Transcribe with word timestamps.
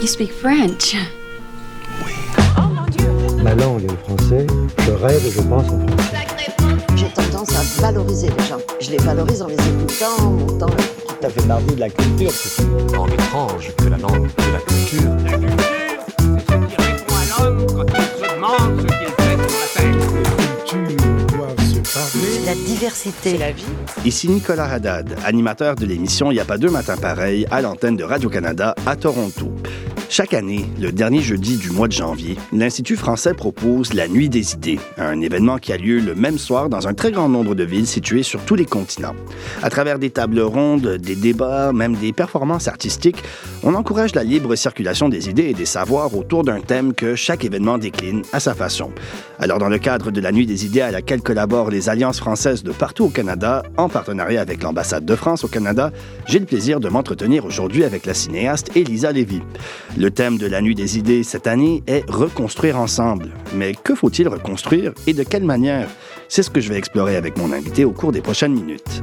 You 0.00 0.06
speak 0.06 0.32
French. 0.32 0.94
Ma 3.42 3.52
langue 3.56 3.82
est 3.82 3.90
le 3.90 3.96
français. 3.96 4.46
Je 4.86 4.92
rêve 4.92 5.26
et 5.26 5.30
je 5.32 5.40
pense 5.40 5.68
en 5.68 5.88
français. 5.88 6.26
J'ai 6.94 7.08
tendance 7.08 7.48
à 7.50 7.82
valoriser 7.82 8.28
les 8.28 8.44
gens. 8.44 8.58
Je 8.80 8.92
les 8.92 8.98
valorise 8.98 9.42
en 9.42 9.48
les 9.48 9.54
écoutant, 9.54 10.16
en 10.20 10.30
montant. 10.30 10.66
Tout 10.68 11.26
à 11.26 11.28
fait 11.28 11.44
mardi 11.46 11.74
de 11.74 11.80
la 11.80 11.90
culture, 11.90 12.30
c'est 12.30 12.62
tout. 12.62 12.94
Langue 12.94 13.12
étrange 13.12 13.72
que 13.76 13.88
la 13.88 13.98
langue 13.98 14.28
de 14.28 14.52
la 14.52 14.60
culture. 14.60 15.10
La 15.24 15.32
culture, 15.32 16.04
c'est 16.46 16.54
ce 16.54 16.76
qui 16.76 16.82
répond 16.82 17.14
à 17.14 17.42
l'homme 17.42 17.66
quand 17.66 17.86
il 17.98 18.24
se 18.24 18.34
demande 18.34 18.80
ce 18.80 18.86
qu'il 18.86 19.08
fait 19.18 19.36
sur 19.48 19.58
la 19.58 19.66
terre. 19.74 19.96
cultures 20.64 21.26
doivent 21.36 21.58
se 21.58 21.80
parler. 21.98 22.46
La 22.46 22.54
diversité. 22.54 23.36
la 23.36 23.50
vie. 23.50 23.64
Ici 24.04 24.28
Nicolas 24.28 24.70
Haddad, 24.70 25.16
animateur 25.24 25.74
de 25.74 25.84
l'émission 25.84 26.30
Il 26.30 26.34
n'y 26.34 26.40
a 26.40 26.44
pas 26.44 26.56
deux 26.56 26.70
matins 26.70 26.96
pareils 26.96 27.46
à 27.50 27.60
l'antenne 27.60 27.96
de 27.96 28.04
Radio-Canada 28.04 28.76
à 28.86 28.94
Toronto. 28.94 29.50
Chaque 30.10 30.32
année, 30.32 30.64
le 30.80 30.90
dernier 30.90 31.20
jeudi 31.20 31.58
du 31.58 31.70
mois 31.70 31.86
de 31.86 31.92
janvier, 31.92 32.38
l'Institut 32.50 32.96
français 32.96 33.34
propose 33.34 33.92
la 33.92 34.08
Nuit 34.08 34.30
des 34.30 34.54
idées, 34.54 34.78
un 34.96 35.20
événement 35.20 35.58
qui 35.58 35.70
a 35.70 35.76
lieu 35.76 36.00
le 36.00 36.14
même 36.14 36.38
soir 36.38 36.70
dans 36.70 36.88
un 36.88 36.94
très 36.94 37.12
grand 37.12 37.28
nombre 37.28 37.54
de 37.54 37.62
villes 37.62 37.86
situées 37.86 38.22
sur 38.22 38.40
tous 38.40 38.54
les 38.54 38.64
continents. 38.64 39.14
À 39.62 39.68
travers 39.68 39.98
des 39.98 40.08
tables 40.08 40.40
rondes, 40.40 40.96
des 40.96 41.14
débats, 41.14 41.74
même 41.74 41.94
des 41.94 42.14
performances 42.14 42.68
artistiques, 42.68 43.22
on 43.62 43.74
encourage 43.74 44.14
la 44.14 44.24
libre 44.24 44.54
circulation 44.56 45.10
des 45.10 45.28
idées 45.28 45.50
et 45.50 45.54
des 45.54 45.66
savoirs 45.66 46.16
autour 46.16 46.42
d'un 46.42 46.60
thème 46.60 46.94
que 46.94 47.14
chaque 47.14 47.44
événement 47.44 47.76
décline 47.76 48.22
à 48.32 48.40
sa 48.40 48.54
façon. 48.54 48.90
Alors, 49.38 49.58
dans 49.58 49.68
le 49.68 49.78
cadre 49.78 50.10
de 50.10 50.20
la 50.22 50.32
Nuit 50.32 50.46
des 50.46 50.64
idées 50.64 50.80
à 50.80 50.90
laquelle 50.90 51.20
collaborent 51.20 51.70
les 51.70 51.90
alliances 51.90 52.18
françaises 52.18 52.62
de 52.62 52.72
partout 52.72 53.04
au 53.04 53.10
Canada, 53.10 53.62
en 53.76 53.90
partenariat 53.90 54.40
avec 54.40 54.62
l'ambassade 54.62 55.04
de 55.04 55.14
France 55.14 55.44
au 55.44 55.48
Canada, 55.48 55.92
j'ai 56.26 56.38
le 56.38 56.46
plaisir 56.46 56.80
de 56.80 56.88
m'entretenir 56.88 57.44
aujourd'hui 57.44 57.84
avec 57.84 58.06
la 58.06 58.14
cinéaste 58.14 58.70
Elisa 58.74 59.12
Lévy. 59.12 59.42
Le 59.98 60.12
thème 60.12 60.38
de 60.38 60.46
la 60.46 60.62
Nuit 60.62 60.76
des 60.76 60.96
idées 60.96 61.24
cette 61.24 61.48
année 61.48 61.82
est 61.88 62.08
Reconstruire 62.08 62.78
ensemble. 62.78 63.30
Mais 63.52 63.74
que 63.74 63.96
faut-il 63.96 64.28
reconstruire 64.28 64.92
et 65.08 65.12
de 65.12 65.24
quelle 65.24 65.42
manière? 65.42 65.88
C'est 66.28 66.44
ce 66.44 66.50
que 66.50 66.60
je 66.60 66.68
vais 66.68 66.78
explorer 66.78 67.16
avec 67.16 67.36
mon 67.36 67.52
invité 67.52 67.84
au 67.84 67.90
cours 67.90 68.12
des 68.12 68.20
prochaines 68.20 68.54
minutes. 68.54 69.02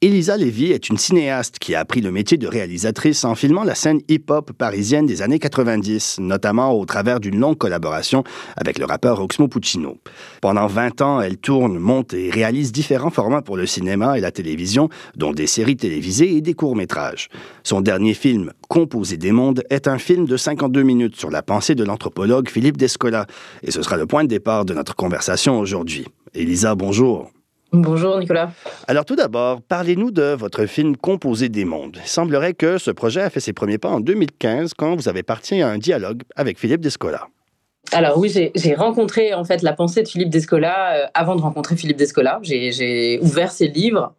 Elisa 0.00 0.36
Lévy 0.36 0.70
est 0.70 0.90
une 0.90 0.96
cinéaste 0.96 1.58
qui 1.58 1.74
a 1.74 1.80
appris 1.80 2.00
le 2.00 2.12
métier 2.12 2.38
de 2.38 2.46
réalisatrice 2.46 3.24
en 3.24 3.34
filmant 3.34 3.64
la 3.64 3.74
scène 3.74 4.00
hip-hop 4.06 4.52
parisienne 4.52 5.06
des 5.06 5.22
années 5.22 5.40
90, 5.40 6.20
notamment 6.20 6.70
au 6.70 6.86
travers 6.86 7.18
d'une 7.18 7.40
longue 7.40 7.58
collaboration 7.58 8.22
avec 8.56 8.78
le 8.78 8.84
rappeur 8.84 9.20
Oxmo 9.20 9.48
Puccino. 9.48 9.98
Pendant 10.40 10.68
20 10.68 11.00
ans, 11.00 11.20
elle 11.20 11.36
tourne, 11.36 11.78
monte 11.78 12.14
et 12.14 12.30
réalise 12.30 12.70
différents 12.70 13.10
formats 13.10 13.42
pour 13.42 13.56
le 13.56 13.66
cinéma 13.66 14.16
et 14.16 14.20
la 14.20 14.30
télévision, 14.30 14.88
dont 15.16 15.32
des 15.32 15.48
séries 15.48 15.76
télévisées 15.76 16.36
et 16.36 16.42
des 16.42 16.54
courts-métrages. 16.54 17.28
Son 17.64 17.80
dernier 17.80 18.14
film, 18.14 18.52
Composer 18.68 19.16
des 19.16 19.32
mondes, 19.32 19.64
est 19.68 19.88
un 19.88 19.98
film 19.98 20.26
de 20.26 20.36
52 20.36 20.80
minutes 20.84 21.16
sur 21.16 21.30
la 21.30 21.42
pensée 21.42 21.74
de 21.74 21.82
l'anthropologue 21.82 22.48
Philippe 22.48 22.76
Descola, 22.76 23.26
et 23.64 23.72
ce 23.72 23.82
sera 23.82 23.96
le 23.96 24.06
point 24.06 24.22
de 24.22 24.28
départ 24.28 24.64
de 24.64 24.74
notre 24.74 24.94
conversation 24.94 25.58
aujourd'hui. 25.58 26.06
Elisa, 26.34 26.76
bonjour. 26.76 27.32
Bonjour 27.72 28.18
Nicolas. 28.18 28.50
Alors 28.86 29.04
tout 29.04 29.16
d'abord, 29.16 29.60
parlez-nous 29.60 30.10
de 30.10 30.34
votre 30.34 30.64
film 30.64 30.96
Composer 30.96 31.50
des 31.50 31.66
mondes. 31.66 31.98
Il 32.02 32.08
semblerait 32.08 32.54
que 32.54 32.78
ce 32.78 32.90
projet 32.90 33.20
a 33.20 33.28
fait 33.28 33.40
ses 33.40 33.52
premiers 33.52 33.76
pas 33.76 33.90
en 33.90 34.00
2015 34.00 34.72
quand 34.72 34.96
vous 34.96 35.08
avez 35.08 35.22
parti 35.22 35.60
à 35.60 35.68
un 35.68 35.76
dialogue 35.76 36.22
avec 36.34 36.58
Philippe 36.58 36.80
Descola. 36.80 37.28
Alors 37.92 38.18
oui, 38.18 38.30
j'ai 38.54 38.74
rencontré 38.74 39.32
en 39.32 39.44
fait 39.44 39.62
la 39.62 39.72
pensée 39.72 40.02
de 40.02 40.08
Philippe 40.08 40.28
Descola 40.28 40.92
euh, 40.92 41.06
avant 41.14 41.36
de 41.36 41.40
rencontrer 41.40 41.74
Philippe 41.74 41.96
Descola. 41.96 42.38
J'ai 42.42 43.18
ouvert 43.22 43.50
ses 43.50 43.68
livres 43.68 44.12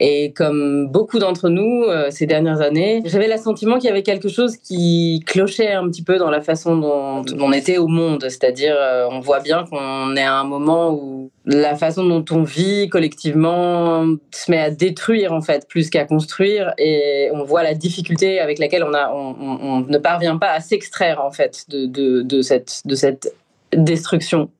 et 0.00 0.32
comme 0.32 0.88
beaucoup 0.88 1.18
d'entre 1.18 1.48
nous 1.48 1.84
euh, 1.84 2.10
ces 2.10 2.26
dernières 2.26 2.60
années, 2.60 3.02
j'avais 3.04 3.28
l'assentiment 3.28 3.76
qu'il 3.76 3.86
y 3.88 3.90
avait 3.90 4.02
quelque 4.02 4.28
chose 4.28 4.56
qui 4.56 5.22
clochait 5.26 5.72
un 5.72 5.88
petit 5.88 6.02
peu 6.02 6.18
dans 6.18 6.30
la 6.30 6.40
façon 6.40 6.76
dont 6.76 7.24
on 7.38 7.52
était 7.52 7.78
au 7.78 7.86
monde. 7.86 8.22
C'est-à-dire, 8.22 8.74
euh, 8.76 9.06
on 9.10 9.20
voit 9.20 9.40
bien 9.40 9.64
qu'on 9.64 10.16
est 10.16 10.22
à 10.22 10.34
un 10.34 10.44
moment 10.44 10.92
où 10.92 11.30
la 11.46 11.76
façon 11.76 12.04
dont 12.04 12.24
on 12.30 12.42
vit 12.42 12.88
collectivement 12.88 14.06
se 14.30 14.50
met 14.50 14.58
à 14.58 14.70
détruire 14.70 15.32
en 15.32 15.42
fait 15.42 15.68
plus 15.68 15.90
qu'à 15.90 16.04
construire. 16.04 16.72
Et 16.78 17.28
on 17.32 17.44
voit 17.44 17.62
la 17.62 17.74
difficulté 17.74 18.40
avec 18.40 18.58
laquelle 18.58 18.84
on, 18.84 18.94
a, 18.94 19.12
on, 19.12 19.80
ne 19.80 19.98
parvient 19.98 20.38
pas 20.38 20.52
à 20.52 20.60
s'extraire 20.60 21.22
en 21.22 21.30
fait 21.30 21.64
de, 21.68 21.86
de, 21.86 22.22
de 22.22 22.42
cette, 22.42 22.82
de 22.84 22.94
cette 22.94 23.34
destruction 23.72 24.50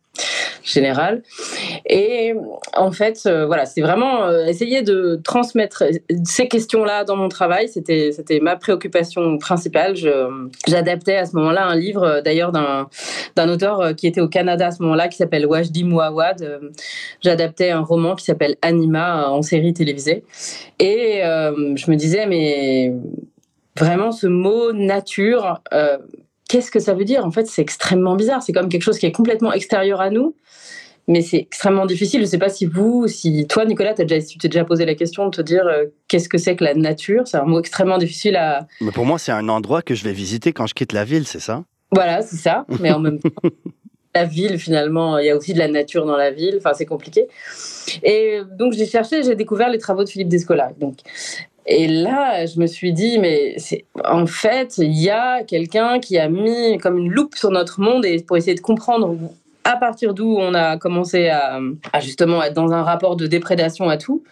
générale. 0.64 1.22
Et 1.86 2.34
en 2.74 2.90
fait, 2.90 3.20
euh, 3.26 3.46
voilà, 3.46 3.66
c'est 3.66 3.82
vraiment 3.82 4.24
euh, 4.24 4.46
essayer 4.46 4.82
de 4.82 5.20
transmettre 5.22 5.84
ces 6.24 6.48
questions-là 6.48 7.04
dans 7.04 7.16
mon 7.16 7.28
travail. 7.28 7.68
C'était, 7.68 8.12
ma 8.40 8.56
préoccupation 8.56 9.38
principale. 9.38 9.94
J'adaptais 10.66 11.16
à 11.16 11.26
ce 11.26 11.36
moment-là 11.36 11.66
un 11.66 11.76
livre, 11.76 12.02
euh, 12.04 12.22
d'ailleurs, 12.22 12.52
d'un, 12.52 12.88
auteur 13.48 13.94
qui 13.94 14.06
était 14.06 14.22
au 14.22 14.28
Canada 14.28 14.68
à 14.68 14.70
ce 14.70 14.82
moment-là, 14.82 15.08
qui 15.08 15.18
s'appelle 15.18 15.46
Wajdi 15.46 15.84
Mouawad. 15.84 16.60
J'adaptais 17.20 17.70
un 17.70 17.82
roman 17.82 18.14
qui 18.14 18.24
s'appelle 18.24 18.56
Anima 18.62 19.28
en 19.28 19.42
série 19.42 19.74
télévisée. 19.74 20.24
Et 20.78 21.20
je 21.22 21.90
me 21.90 21.96
disais, 21.96 22.26
mais 22.26 22.94
vraiment, 23.76 24.12
ce 24.12 24.26
mot 24.26 24.72
nature, 24.72 25.60
qu'est-ce 26.54 26.70
que 26.70 26.78
ça 26.78 26.94
veut 26.94 27.04
dire? 27.04 27.26
En 27.26 27.32
fait, 27.32 27.48
c'est 27.48 27.62
extrêmement 27.62 28.14
bizarre. 28.14 28.40
C'est 28.40 28.52
comme 28.52 28.68
quelque 28.68 28.84
chose 28.84 28.96
qui 28.96 29.06
est 29.06 29.12
complètement 29.12 29.52
extérieur 29.52 30.00
à 30.00 30.10
nous. 30.10 30.36
Mais 31.08 31.20
c'est 31.20 31.38
extrêmement 31.38 31.84
difficile. 31.84 32.20
Je 32.20 32.26
ne 32.26 32.30
sais 32.30 32.38
pas 32.38 32.48
si 32.48 32.64
vous, 32.64 33.08
si 33.08 33.44
toi, 33.48 33.64
Nicolas, 33.64 33.92
t'as 33.92 34.04
déjà, 34.04 34.24
tu 34.24 34.38
t'es 34.38 34.48
déjà 34.48 34.64
posé 34.64 34.86
la 34.86 34.94
question 34.94 35.26
de 35.26 35.30
te 35.30 35.42
dire 35.42 35.66
euh, 35.66 35.86
qu'est-ce 36.06 36.28
que 36.28 36.38
c'est 36.38 36.54
que 36.54 36.62
la 36.62 36.74
nature? 36.74 37.26
C'est 37.26 37.38
un 37.38 37.44
mot 37.44 37.58
extrêmement 37.58 37.98
difficile 37.98 38.36
à. 38.36 38.68
Mais 38.80 38.92
pour 38.92 39.04
moi, 39.04 39.18
c'est 39.18 39.32
un 39.32 39.48
endroit 39.48 39.82
que 39.82 39.96
je 39.96 40.04
vais 40.04 40.12
visiter 40.12 40.52
quand 40.52 40.68
je 40.68 40.74
quitte 40.74 40.92
la 40.92 41.04
ville, 41.04 41.26
c'est 41.26 41.40
ça? 41.40 41.64
Voilà, 41.90 42.22
c'est 42.22 42.36
ça. 42.36 42.64
Mais 42.80 42.92
en 42.92 43.00
même 43.00 43.18
temps, 43.20 43.30
la 44.14 44.24
ville, 44.24 44.56
finalement, 44.56 45.18
il 45.18 45.26
y 45.26 45.30
a 45.30 45.36
aussi 45.36 45.54
de 45.54 45.58
la 45.58 45.68
nature 45.68 46.06
dans 46.06 46.16
la 46.16 46.30
ville. 46.30 46.54
Enfin, 46.58 46.72
c'est 46.72 46.86
compliqué. 46.86 47.26
Et 48.04 48.42
donc, 48.56 48.74
j'ai 48.74 48.86
cherché, 48.86 49.24
j'ai 49.24 49.34
découvert 49.34 49.70
les 49.70 49.78
travaux 49.78 50.04
de 50.04 50.08
Philippe 50.08 50.28
Descola. 50.28 50.70
Donc, 50.78 50.98
et 51.66 51.86
là, 51.86 52.44
je 52.44 52.60
me 52.60 52.66
suis 52.66 52.92
dit, 52.92 53.18
mais 53.18 53.56
en 54.04 54.26
fait, 54.26 54.78
il 54.78 54.92
y 54.92 55.08
a 55.08 55.42
quelqu'un 55.44 55.98
qui 55.98 56.18
a 56.18 56.28
mis 56.28 56.78
comme 56.78 56.98
une 56.98 57.10
loupe 57.10 57.36
sur 57.36 57.50
notre 57.50 57.80
monde 57.80 58.04
et 58.04 58.22
pour 58.22 58.36
essayer 58.36 58.54
de 58.54 58.60
comprendre 58.60 59.16
à 59.64 59.76
partir 59.76 60.12
d'où 60.12 60.36
on 60.38 60.52
a 60.52 60.76
commencé 60.76 61.28
à, 61.28 61.58
justement 62.00 62.42
être 62.42 62.52
dans 62.52 62.72
un 62.72 62.82
rapport 62.82 63.16
de 63.16 63.26
déprédation 63.26 63.88
à 63.88 63.96
tout. 63.96 64.22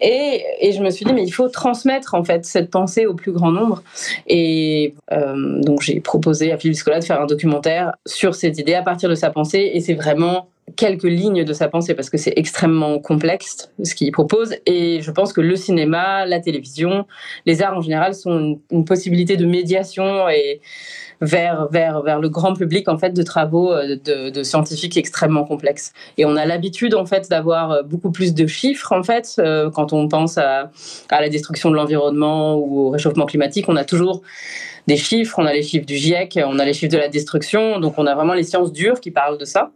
Et, 0.00 0.44
et 0.60 0.72
je 0.72 0.82
me 0.82 0.90
suis 0.90 1.04
dit, 1.04 1.12
mais 1.12 1.24
il 1.24 1.30
faut 1.30 1.48
transmettre 1.48 2.14
en 2.14 2.22
fait 2.22 2.44
cette 2.44 2.70
pensée 2.70 3.06
au 3.06 3.14
plus 3.14 3.32
grand 3.32 3.50
nombre. 3.50 3.82
Et 4.26 4.94
euh, 5.10 5.60
donc 5.62 5.80
j'ai 5.80 6.00
proposé 6.00 6.52
à 6.52 6.58
Philippe 6.58 6.76
Scola 6.76 7.00
de 7.00 7.04
faire 7.04 7.20
un 7.20 7.26
documentaire 7.26 7.94
sur 8.06 8.34
cette 8.34 8.58
idée 8.58 8.74
à 8.74 8.82
partir 8.82 9.08
de 9.08 9.14
sa 9.14 9.30
pensée. 9.30 9.70
Et 9.72 9.80
c'est 9.80 9.94
vraiment 9.94 10.48
quelques 10.76 11.04
lignes 11.04 11.44
de 11.44 11.52
sa 11.52 11.68
pensée 11.68 11.94
parce 11.94 12.10
que 12.10 12.18
c'est 12.18 12.32
extrêmement 12.36 12.98
complexe 12.98 13.70
ce 13.82 13.94
qu'il 13.94 14.10
propose. 14.12 14.54
Et 14.66 15.00
je 15.02 15.10
pense 15.10 15.32
que 15.32 15.40
le 15.40 15.56
cinéma, 15.56 16.26
la 16.26 16.40
télévision, 16.40 17.06
les 17.46 17.62
arts 17.62 17.76
en 17.76 17.80
général 17.80 18.14
sont 18.14 18.58
une, 18.70 18.84
possibilité 18.84 19.36
de 19.36 19.44
médiation 19.44 20.28
et 20.28 20.60
vers, 21.20 21.68
vers, 21.70 22.02
vers 22.02 22.20
le 22.20 22.28
grand 22.28 22.54
public 22.54 22.88
en 22.88 22.96
fait 22.96 23.10
de 23.10 23.22
travaux 23.22 23.72
euh, 23.72 23.96
de, 24.04 24.30
de 24.30 24.42
scientifiques 24.42 24.96
extrêmement 24.96 25.44
complexes. 25.44 25.92
Et 26.16 26.24
on 26.24 26.36
a 26.36 26.46
l'habitude 26.46 26.94
en 26.94 27.06
fait 27.06 27.28
d'avoir 27.28 27.72
euh, 27.72 27.82
beaucoup 27.82 28.10
plus 28.10 28.34
de 28.34 28.46
chiffres 28.46 28.92
en 28.92 29.02
fait 29.02 29.34
euh, 29.38 29.70
quand 29.70 29.92
on 29.92 30.08
pense 30.08 30.38
à, 30.38 30.70
à 31.10 31.20
la 31.20 31.28
destruction 31.28 31.70
de 31.70 31.76
l'environnement 31.76 32.56
ou 32.56 32.86
au 32.86 32.90
réchauffement 32.90 33.26
climatique. 33.26 33.66
On 33.68 33.76
a 33.76 33.84
toujours 33.84 34.22
des 34.88 34.96
chiffres, 34.96 35.38
on 35.38 35.44
a 35.44 35.52
les 35.52 35.62
chiffres 35.62 35.84
du 35.84 35.96
GIEC, 35.96 36.40
on 36.46 36.58
a 36.58 36.64
les 36.64 36.72
chiffres 36.72 36.92
de 36.92 36.98
la 36.98 37.08
destruction, 37.08 37.78
donc 37.78 37.98
on 37.98 38.06
a 38.06 38.14
vraiment 38.14 38.32
les 38.32 38.42
sciences 38.42 38.72
dures 38.72 39.00
qui 39.00 39.10
parlent 39.10 39.36
de 39.36 39.44
ça. 39.44 39.70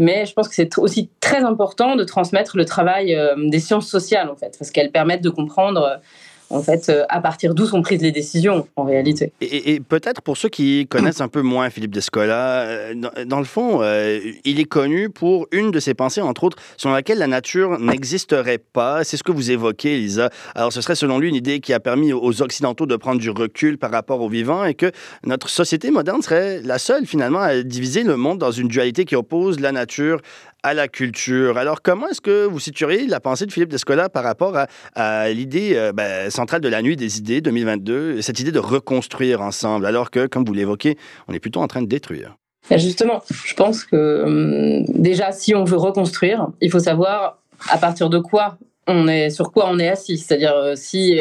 Mais 0.00 0.26
je 0.26 0.32
pense 0.32 0.48
que 0.48 0.54
c'est 0.54 0.78
aussi 0.78 1.10
très 1.20 1.44
important 1.44 1.94
de 1.94 2.02
transmettre 2.02 2.56
le 2.56 2.64
travail 2.64 3.14
euh, 3.14 3.36
des 3.36 3.60
sciences 3.60 3.88
sociales 3.88 4.28
en 4.28 4.34
fait, 4.34 4.56
parce 4.58 4.72
qu'elles 4.72 4.90
permettent 4.90 5.22
de 5.22 5.30
comprendre 5.30 6.00
en 6.50 6.62
fait, 6.62 6.88
euh, 6.88 7.04
à 7.08 7.20
partir 7.20 7.54
d'où 7.54 7.66
sont 7.66 7.82
prises 7.82 8.00
les 8.00 8.12
décisions, 8.12 8.66
en 8.76 8.84
réalité. 8.84 9.32
Et, 9.40 9.80
peut-être 9.80 10.22
pour 10.22 10.36
ceux 10.36 10.48
qui 10.48 10.86
connaissent 10.86 11.20
un 11.20 11.28
peu 11.28 11.42
moins 11.42 11.70
Philippe 11.70 11.92
Descola, 11.92 12.62
euh, 12.62 12.94
dans, 13.26 13.38
le 13.38 13.44
fond, 13.44 13.82
euh, 13.82 14.18
il 14.44 14.58
est 14.60 14.64
connu 14.64 15.10
pour 15.10 15.46
une 15.52 15.70
de 15.70 15.80
ses 15.80 15.94
pensées, 15.94 16.20
entre 16.20 16.44
autres, 16.44 16.58
selon 16.76 16.94
laquelle 16.94 17.18
la 17.18 17.26
nature 17.26 17.78
n'existerait 17.78 18.58
pas. 18.58 19.04
C'est 19.04 19.16
ce 19.16 19.22
que 19.22 19.32
vous 19.32 19.50
évoquez, 19.50 19.94
Elisa. 19.94 20.30
Alors, 20.54 20.72
ce 20.72 20.80
serait 20.80 20.94
selon 20.94 21.18
lui 21.18 21.28
une 21.28 21.34
idée 21.34 21.60
qui 21.60 21.72
a 21.72 21.80
permis 21.80 22.12
aux 22.12 22.42
Occidentaux 22.42 22.86
de 22.86 22.96
prendre 22.96 23.20
du 23.20 23.30
recul 23.30 23.78
par 23.78 23.90
rapport 23.90 24.20
aux 24.20 24.28
vivants 24.28 24.64
et 24.64 24.74
que 24.74 24.90
notre 25.24 25.48
société 25.48 25.90
moderne 25.90 26.22
serait 26.22 26.60
la 26.62 26.78
seule, 26.78 27.06
finalement, 27.06 27.40
à 27.40 27.62
diviser 27.62 28.02
le 28.02 28.16
monde 28.16 28.38
dans 28.38 28.52
une 28.52 28.68
dualité 28.68 29.04
qui 29.04 29.16
oppose 29.16 29.60
la 29.60 29.72
nature 29.72 30.20
à 30.62 30.74
la 30.74 30.88
culture. 30.88 31.56
Alors, 31.58 31.82
comment 31.82 32.08
est-ce 32.08 32.20
que 32.20 32.44
vous 32.46 32.60
situeriez 32.60 33.06
la 33.06 33.20
pensée 33.20 33.46
de 33.46 33.52
Philippe 33.52 33.70
Descola 33.70 34.08
par 34.08 34.24
rapport 34.24 34.56
à, 34.94 35.28
l'idée 35.30 35.72
euh, 35.74 35.92
ben, 35.92 36.30
centrale 36.30 36.60
de 36.60 36.68
la 36.68 36.82
Nuit 36.82 36.96
des 36.96 37.18
idées 37.18 37.40
2022, 37.40 38.22
cette 38.22 38.40
idée 38.40 38.52
de 38.52 38.58
reconstruire 38.58 39.40
ensemble, 39.40 39.86
alors 39.86 40.10
que, 40.10 40.26
comme 40.26 40.44
vous 40.44 40.54
l'évoquez, 40.54 40.96
on 41.28 41.32
est 41.32 41.40
plutôt 41.40 41.60
en 41.60 41.68
train 41.68 41.82
de 41.82 41.86
détruire? 41.86 42.36
Et 42.70 42.78
Justement, 42.78 43.22
je 43.44 43.54
pense 43.54 43.84
que 43.84 44.24
hum, 44.24 44.84
déjà, 44.88 45.32
si 45.32 45.54
on 45.54 45.64
veut 45.64 45.76
reconstruire, 45.76 46.48
il 46.60 46.70
faut 46.70 46.80
savoir 46.80 47.38
à 47.70 47.78
partir 47.78 48.10
de 48.10 48.18
quoi 48.18 48.58
on 48.88 49.06
est 49.06 49.30
sur 49.30 49.52
quoi 49.52 49.68
on 49.70 49.78
est 49.78 49.88
assis. 49.88 50.16
C'est-à-dire 50.16 50.54
euh, 50.54 50.74
si, 50.74 51.20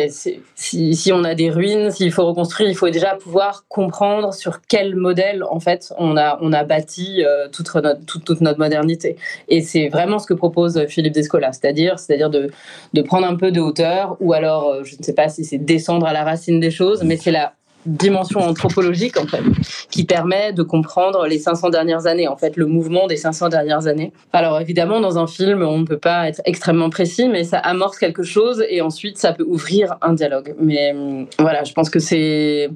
si, 0.56 0.96
si 0.96 1.14
on 1.14 1.24
a 1.24 1.36
des 1.36 1.52
ruines, 1.52 1.92
s'il 1.92 2.12
faut 2.12 2.25
reconstruire, 2.25 2.69
il 2.69 2.75
faut 2.75 2.90
déjà 2.90 3.16
pouvoir 3.16 3.66
comprendre 3.68 4.34
sur 4.34 4.62
quel 4.68 4.96
modèle 4.96 5.44
en 5.44 5.60
fait 5.60 5.94
on 6.00 6.18
a, 6.18 6.40
on 6.42 6.54
a 6.54 6.64
bâti 6.64 7.24
euh, 7.24 7.50
toute, 7.50 7.75
notre, 7.75 8.06
toute, 8.06 8.42
notre 8.42 8.58
modernité. 8.58 9.18
Et 9.50 9.62
c'est 9.62 9.90
vraiment 9.90 10.18
ce 10.18 10.25
que 10.25 10.34
propose 10.34 10.86
Philippe 10.88 11.14
Descola, 11.14 11.52
c'est-à-dire 11.52 12.00
c'est-à-dire 12.00 12.30
de, 12.30 12.50
de 12.94 13.02
prendre 13.02 13.28
un 13.28 13.36
peu 13.36 13.52
de 13.52 13.60
hauteur 13.60 14.16
ou 14.22 14.34
alors 14.34 14.69
euh, 14.69 14.84
je 14.84 14.96
ne 14.98 15.04
sais 15.04 15.14
pas 15.14 15.28
si 15.28 15.44
c'est 15.44 15.58
descendre 15.58 16.08
à 16.08 16.14
la 16.14 16.24
racine 16.24 16.60
des 16.60 16.72
choses, 16.72 17.04
mais 17.04 17.18
c'est 17.18 17.31
la 17.31 17.54
dimension 17.88 18.42
anthropologique 18.42 19.18
en 19.18 19.25
fait, 19.25 19.42
qui 19.89 20.04
permet 20.04 20.54
de 20.54 20.63
comprendre 20.63 21.25
les 21.25 21.39
500 21.39 21.69
dernières 21.69 22.06
années, 22.06 22.28
en 22.28 22.38
fait, 22.38 22.57
le 22.57 22.66
mouvement 22.66 23.07
des 23.07 23.18
500 23.18 23.50
dernières 23.50 23.88
années. 23.88 24.12
Alors 24.34 24.60
évidemment, 24.60 25.00
dans 25.00 25.18
un 25.18 25.28
film, 25.28 25.63
on 25.63 25.80
ne 25.80 25.86
peut 25.86 25.98
pas 25.98 26.28
être 26.28 26.42
extrêmement 26.45 26.89
précis, 26.89 27.28
mais 27.28 27.44
ça 27.44 27.57
amorce 27.57 27.98
quelque 27.98 28.24
chose 28.24 28.63
et 28.69 28.81
ensuite 28.81 29.18
ça 29.18 29.34
peut 29.34 29.45
ouvrir 29.48 29.95
un 30.01 30.13
dialogue. 30.13 30.54
Mais 30.60 30.92
hum, 30.92 31.28
voilà, 31.39 31.63
je 31.63 31.74
pense 31.74 31.89
que 31.89 32.00
c'est 32.00 32.69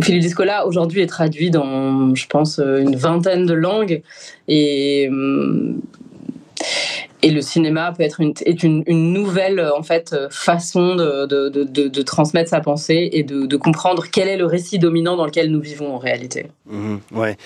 Philippe 0.00 0.22
Discola 0.22 0.66
aujourd'hui 0.66 1.00
est 1.00 1.06
traduit 1.06 1.50
dans, 1.50 2.14
je 2.14 2.26
pense, 2.26 2.58
une 2.58 2.96
vingtaine 2.96 3.46
de 3.46 3.54
langues 3.54 4.02
et 4.48 5.08
hum, 5.10 5.80
et 7.26 7.30
le 7.30 7.42
cinéma 7.42 7.92
peut 7.92 8.04
être 8.04 8.20
une, 8.20 8.34
est 8.44 8.62
une, 8.62 8.84
une, 8.86 9.12
nouvelle 9.12 9.60
en 9.76 9.82
fait 9.82 10.14
façon 10.30 10.94
de, 10.94 11.26
de, 11.26 11.48
de, 11.48 12.02
transmettre 12.02 12.50
sa 12.50 12.60
pensée 12.60 13.10
et 13.12 13.24
de, 13.24 13.56
comprendre 13.56 14.04
quel 14.12 14.28
est 14.28 14.36
le 14.36 14.46
récit 14.46 14.78
dominant 14.78 15.16
dans 15.16 15.26
lequel 15.26 15.50
nous 15.50 15.60
vivons 15.60 15.92
en 15.92 15.98
réalité. 15.98 16.46
Mmh, 16.66 16.96
ouais. 17.10 17.36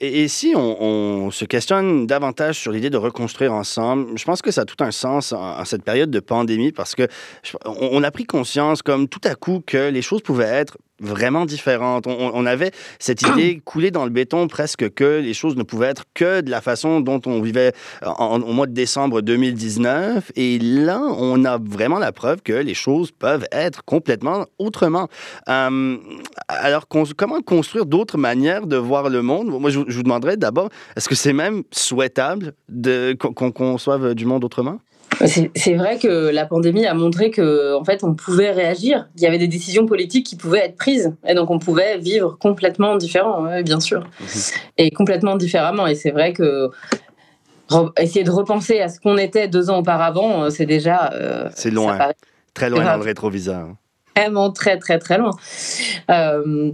Et, 0.00 0.28
si 0.28 0.54
on, 0.54 1.32
se 1.32 1.44
questionne 1.44 2.06
davantage 2.06 2.60
sur 2.60 2.70
l'idée 2.70 2.88
de 2.88 2.96
reconstruire 2.96 3.52
ensemble, 3.52 4.16
je 4.16 4.24
pense 4.24 4.42
que 4.42 4.52
ça 4.52 4.60
a 4.60 4.64
tout 4.64 4.82
un 4.84 4.92
sens 4.92 5.32
en, 5.32 5.64
cette 5.64 5.82
période 5.82 6.10
de 6.10 6.20
pandémie 6.20 6.70
parce 6.70 6.94
que 6.94 7.08
on 7.64 8.04
a 8.04 8.10
pris 8.12 8.26
conscience 8.26 8.82
comme 8.82 9.08
tout 9.08 9.20
à 9.24 9.34
coup 9.34 9.60
que 9.66 9.90
les 9.90 10.02
choses 10.02 10.22
pouvaient 10.22 10.44
être 10.44 10.78
vraiment 11.00 11.44
différentes. 11.44 12.06
On, 12.06 12.30
on, 12.34 12.46
avait 12.46 12.70
cette 12.98 13.22
idée 13.22 13.60
coulée 13.64 13.90
dans 13.90 14.04
le 14.04 14.10
béton 14.10 14.48
presque 14.48 14.90
que 14.94 15.20
les 15.20 15.34
choses 15.34 15.56
ne 15.56 15.62
pouvaient 15.62 15.88
être 15.88 16.04
que 16.14 16.40
de 16.40 16.50
la 16.50 16.60
façon 16.60 17.00
dont 17.00 17.20
on 17.26 17.40
vivait 17.40 17.72
en, 18.04 18.40
au 18.40 18.52
mois 18.52 18.66
de 18.66 18.72
décembre 18.72 19.20
2019. 19.20 20.32
Et 20.36 20.58
là, 20.58 21.00
on 21.00 21.44
a 21.44 21.58
vraiment 21.58 21.98
la 21.98 22.12
preuve 22.12 22.42
que 22.42 22.52
les 22.52 22.74
choses 22.74 23.10
peuvent 23.10 23.46
être 23.52 23.84
complètement 23.84 24.46
autrement. 24.58 25.08
Euh, 25.48 25.96
alors, 26.48 26.86
comment 26.88 27.40
construire 27.40 27.86
d'autres 27.86 28.18
manières 28.18 28.66
de 28.66 28.76
voir 28.76 29.08
le 29.08 29.22
monde? 29.22 29.48
Moi, 29.48 29.70
je, 29.70 29.80
je 29.86 29.96
vous 29.96 30.02
demanderais 30.02 30.36
d'abord, 30.36 30.70
est-ce 30.96 31.08
que 31.08 31.14
c'est 31.14 31.32
même 31.32 31.62
souhaitable 31.70 32.54
qu'on 33.18 33.52
conçoive 33.52 34.14
du 34.14 34.26
monde 34.26 34.44
autrement? 34.44 34.78
C'est 35.26 35.74
vrai 35.74 35.98
que 35.98 36.30
la 36.30 36.46
pandémie 36.46 36.86
a 36.86 36.94
montré 36.94 37.30
que 37.30 37.74
en 37.74 37.84
fait 37.84 38.04
on 38.04 38.14
pouvait 38.14 38.50
réagir. 38.50 39.08
Il 39.16 39.22
y 39.22 39.26
avait 39.26 39.38
des 39.38 39.48
décisions 39.48 39.86
politiques 39.86 40.26
qui 40.26 40.36
pouvaient 40.36 40.66
être 40.66 40.76
prises 40.76 41.14
et 41.26 41.34
donc 41.34 41.50
on 41.50 41.58
pouvait 41.58 41.98
vivre 41.98 42.36
complètement 42.38 42.96
différent, 42.96 43.44
ouais, 43.44 43.62
bien 43.62 43.80
sûr, 43.80 44.00
mmh. 44.00 44.24
et 44.78 44.90
complètement 44.90 45.36
différemment. 45.36 45.86
Et 45.86 45.94
c'est 45.94 46.10
vrai 46.10 46.32
que 46.32 46.70
essayer 47.98 48.24
de 48.24 48.30
repenser 48.30 48.80
à 48.80 48.88
ce 48.88 49.00
qu'on 49.00 49.18
était 49.18 49.48
deux 49.48 49.70
ans 49.70 49.78
auparavant, 49.78 50.44
euh, 50.44 50.50
c'est 50.50 50.66
déjà 50.66 51.12
euh, 51.12 51.48
c'est 51.54 51.70
loin, 51.70 51.98
très 52.54 52.70
loin 52.70 52.84
dans 52.84 52.96
le 52.96 53.02
rétroviseur 53.02 53.68
vraiment 54.16 54.50
très 54.50 54.78
très 54.78 54.98
très 54.98 55.18
loin. 55.18 55.30
Euh, 56.10 56.70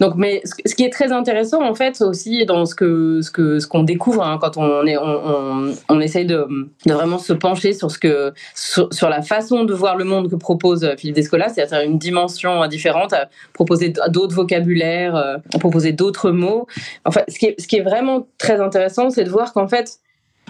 donc, 0.00 0.14
mais 0.16 0.42
ce, 0.44 0.74
qui 0.74 0.84
est 0.84 0.90
très 0.90 1.12
intéressant 1.12 1.62
en 1.62 1.74
fait 1.74 2.00
aussi 2.00 2.44
dans 2.46 2.66
ce 2.66 2.74
que 2.74 3.20
ce 3.22 3.30
que 3.30 3.58
ce 3.60 3.66
qu'on 3.66 3.82
découvre 3.82 4.22
hein, 4.22 4.38
quand 4.40 4.56
on 4.56 4.86
est 4.86 4.96
on, 4.96 5.72
on, 5.88 6.00
essaye 6.00 6.26
de, 6.26 6.46
de, 6.86 6.92
vraiment 6.92 7.18
se 7.18 7.32
pencher 7.32 7.72
sur 7.72 7.90
ce 7.90 7.98
que 7.98 8.32
sur, 8.54 9.08
la 9.08 9.22
façon 9.22 9.64
de 9.64 9.74
voir 9.74 9.96
le 9.96 10.04
monde 10.04 10.30
que 10.30 10.36
propose 10.36 10.88
Philippe 10.96 11.16
Descola, 11.16 11.48
c'est-à-dire 11.48 11.80
une 11.80 11.98
dimension 11.98 12.66
différente, 12.66 13.12
à 13.12 13.28
proposer 13.52 13.92
d'autres 14.08 14.34
vocabulaires, 14.34 15.16
euh, 15.16 15.36
proposer 15.58 15.92
d'autres 15.92 16.30
mots. 16.30 16.66
Enfin, 17.04 17.22
ce 17.28 17.38
qui 17.38 17.46
est 17.46 17.60
ce 17.60 17.66
qui 17.66 17.76
est 17.76 17.82
vraiment 17.82 18.26
très 18.38 18.60
intéressant, 18.60 19.10
c'est 19.10 19.24
de 19.24 19.30
voir 19.30 19.52
qu'en 19.52 19.68
fait 19.68 19.98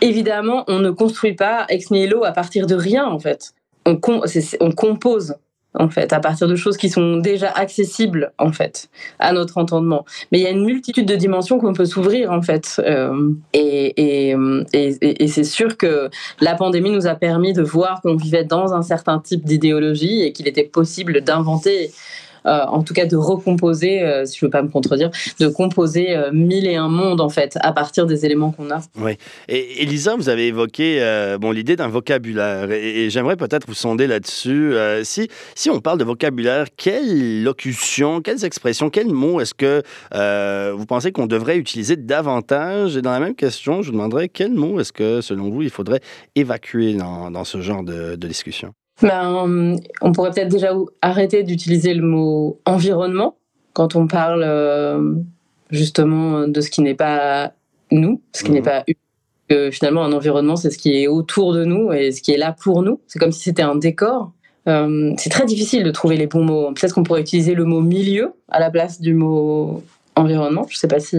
évidemment 0.01 0.65
on 0.69 0.79
ne 0.79 0.91
construit 0.91 1.35
pas 1.35 1.67
ex 1.69 1.91
nihilo 1.91 2.25
à 2.25 2.33
partir 2.33 2.67
de 2.67 2.75
rien 2.75 3.05
en 3.07 3.19
fait. 3.19 3.53
On, 3.87 3.99
on 4.61 4.73
compose 4.73 5.35
en 5.75 5.89
fait, 5.89 6.13
à 6.13 6.21
partir 6.21 6.49
de 6.49 6.57
choses 6.57 6.77
qui 6.77 6.91
sont 6.91 7.19
déjà 7.19 7.51
accessibles, 7.51 8.33
en 8.39 8.53
fait, 8.53 8.89
à 9.19 9.33
notre 9.33 9.59
entendement. 9.59 10.05
Mais 10.33 10.39
il 10.39 10.43
y 10.43 10.47
a 10.47 10.51
une 10.51 10.65
multitude 10.65 11.07
de 11.07 11.15
dimensions 11.15 11.59
qu'on 11.59 11.73
peut 11.73 11.85
s'ouvrir, 11.85 12.33
en 12.33 12.43
fait. 12.43 12.81
Euh, 12.85 13.33
et, 13.53 14.37
c'est 15.29 15.45
sûr 15.45 15.77
que 15.77 16.11
la 16.41 16.55
pandémie 16.55 16.91
nous 16.91 17.07
a 17.07 17.15
permis 17.15 17.53
de 17.53 17.63
voir 17.63 18.01
qu'on 18.03 18.17
vivait 18.17 18.45
dans 18.45 18.75
un 18.75 18.83
certain 18.83 19.21
type 19.21 19.45
d'idéologie 19.45 20.23
et 20.23 20.33
qu'il 20.33 20.49
était 20.49 20.65
possible 20.65 21.21
d'inventer 21.21 21.93
en 22.45 22.83
tout 22.83 22.95
cas 22.95 23.07
de 23.07 23.17
recomposer, 23.17 24.03
euh, 24.03 24.25
si 24.25 24.39
je 24.39 24.45
veux 24.45 24.51
pas 24.51 24.63
me 24.63 24.69
contredire, 24.69 25.11
de 25.39 25.49
composer 25.49 26.17
euh, 26.17 26.31
mille 26.33 26.67
et 26.67 26.77
un 26.77 26.89
mondes 26.89 27.21
en 27.21 27.29
fait 27.29 27.59
à 27.61 27.73
partir 27.73 28.07
des 28.07 28.25
éléments 28.25 28.51
qu'on 28.53 28.71
a. 28.71 28.81
Oui. 28.99 29.17
Et 29.49 29.83
Elisa, 29.83 30.17
vous 30.17 30.29
avez 30.29 30.49
évoqué 30.49 30.81
bon 31.41 31.51
l'idée 31.51 31.77
d'un 31.77 31.89
vocabulaire 31.89 32.71
et, 32.71 33.11
j'aimerais 33.11 33.37
peut-être 33.37 33.67
vous 33.67 33.75
sonder 33.75 34.07
là-dessus. 34.07 34.75
si 35.03 35.29
si 35.55 35.71
on 35.71 35.81
parle 35.81 35.99
de 35.99 36.05
vocabulaire, 36.05 36.67
quelle 36.77 37.43
locution, 37.43 38.21
quelles 38.21 38.45
expressions, 38.45 38.91
quels 38.91 39.13
mots 39.13 39.41
est-ce 39.41 39.55
que 39.55 39.83
vous 40.73 40.87
pensez 40.87 41.13
qu'on 41.13 41.27
devrait 41.27 41.57
utiliser 41.57 41.97
davantage? 41.97 42.97
Et 42.97 43.03
dans 43.03 43.13
la 43.13 43.21
même 43.21 43.35
question, 43.35 43.83
je 43.83 43.87
vous 43.87 43.93
demanderais 43.93 44.29
quels 44.29 44.55
mots 44.55 44.81
est-ce 44.81 44.93
que 44.93 45.21
selon 45.21 45.51
vous 45.51 45.63
il 45.63 45.71
faudrait 45.71 46.01
évacuer 46.35 46.95
dans, 46.95 47.31
dans 47.31 47.45
ce 47.45 47.61
genre 47.61 47.83
de 47.83 48.17
discussion? 48.17 48.73
Ben, 49.03 49.77
on 50.01 50.13
pourrait 50.13 50.31
peut-être 50.31 50.49
déjà 50.49 50.73
arrêter 51.03 51.43
d'utiliser 51.43 51.95
le 51.95 52.03
mot 52.03 52.59
environnement 52.65 53.37
quand 53.73 53.97
on 53.97 54.07
parle 54.07 54.43
euh, 54.45 55.15
justement 55.71 56.47
de 56.47 56.61
ce 56.61 56.71
qui 56.71 56.83
n'est 56.83 56.95
pas 56.95 57.53
nous, 57.91 58.21
ce 58.33 58.45
qui 58.45 58.51
mmh. 58.51 58.55
n'est 58.55 58.63
pas 58.63 58.85
que 59.49 59.71
finalement 59.71 60.05
un 60.05 60.13
environnement 60.13 60.57
c'est 60.57 60.71
ce 60.71 60.79
qui 60.79 61.03
est 61.03 61.09
autour 61.09 61.53
de 61.53 61.65
nous 61.65 61.93
et 61.93 62.13
ce 62.13 62.23
qui 62.23 62.33
est 62.33 62.39
là 62.39 62.53
pour 62.53 62.83
nous. 62.83 63.01
C'est 63.07 63.19
comme 63.19 63.33
si 63.33 63.43
c'était 63.43 63.63
un 63.63 63.77
décor. 63.77 64.33
Euh, 64.69 65.13
c'est 65.17 65.31
très 65.31 65.47
difficile 65.47 65.83
de 65.83 65.91
trouver 65.91 66.17
les 66.17 66.27
bons 66.27 66.45
mots. 66.45 66.73
Peut-être 66.73 66.95
qu'on 66.95 67.03
pourrait 67.03 67.23
utiliser 67.23 67.55
le 67.55 67.65
mot 67.65 67.81
milieu 67.81 68.33
à 68.49 68.61
la 68.61 68.71
place 68.71 69.01
du 69.01 69.15
mot 69.15 69.83
environnement. 70.17 70.67
Je 70.69 70.77
sais 70.77 70.89
pas 70.89 71.01
si. 71.01 71.17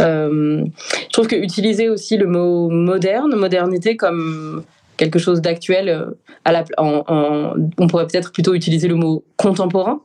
Euh, 0.00 0.64
je 0.80 1.12
trouve 1.12 1.28
que 1.28 1.36
utiliser 1.36 1.88
aussi 1.88 2.16
le 2.16 2.26
mot 2.26 2.68
moderne, 2.68 3.34
modernité 3.36 3.96
comme 3.96 4.64
quelque 4.96 5.18
chose 5.18 5.40
d'actuel, 5.40 5.88
euh, 5.88 6.64
on 6.78 7.86
pourrait 7.86 8.06
peut-être 8.06 8.32
plutôt 8.32 8.54
utiliser 8.54 8.88
le 8.88 8.94
mot 8.94 9.24
contemporain. 9.36 10.00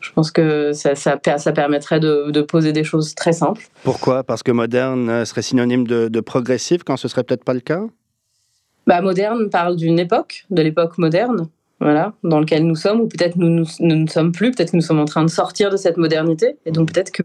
Je 0.00 0.12
pense 0.12 0.30
que 0.30 0.72
ça, 0.72 0.94
ça, 0.94 1.18
ça 1.38 1.52
permettrait 1.52 2.00
de, 2.00 2.30
de, 2.30 2.42
poser 2.42 2.72
des 2.72 2.84
choses 2.84 3.14
très 3.14 3.32
simples. 3.32 3.62
Pourquoi? 3.82 4.24
Parce 4.24 4.42
que 4.42 4.52
moderne 4.52 5.08
euh, 5.08 5.24
serait 5.24 5.42
synonyme 5.42 5.86
de, 5.86 6.08
de 6.08 6.20
progressif 6.20 6.82
quand 6.84 6.96
ce 6.96 7.08
serait 7.08 7.24
peut-être 7.24 7.44
pas 7.44 7.54
le 7.54 7.60
cas? 7.60 7.82
Bah, 8.86 9.00
Moderne 9.00 9.50
parle 9.50 9.76
d'une 9.76 9.98
époque, 9.98 10.44
de 10.50 10.62
l'époque 10.62 10.98
moderne, 10.98 11.48
voilà, 11.80 12.12
dans 12.22 12.40
laquelle 12.40 12.66
nous 12.66 12.76
sommes, 12.76 13.00
ou 13.00 13.08
peut-être 13.08 13.36
nous, 13.36 13.48
nous, 13.48 13.66
nous 13.80 13.96
ne 13.96 14.06
sommes 14.06 14.32
plus, 14.32 14.50
peut-être 14.52 14.70
que 14.72 14.76
nous 14.76 14.82
sommes 14.82 15.00
en 15.00 15.06
train 15.06 15.24
de 15.24 15.30
sortir 15.30 15.70
de 15.70 15.76
cette 15.76 15.96
modernité, 15.96 16.56
et 16.66 16.70
donc 16.70 16.92
peut-être 16.92 17.10
que 17.10 17.22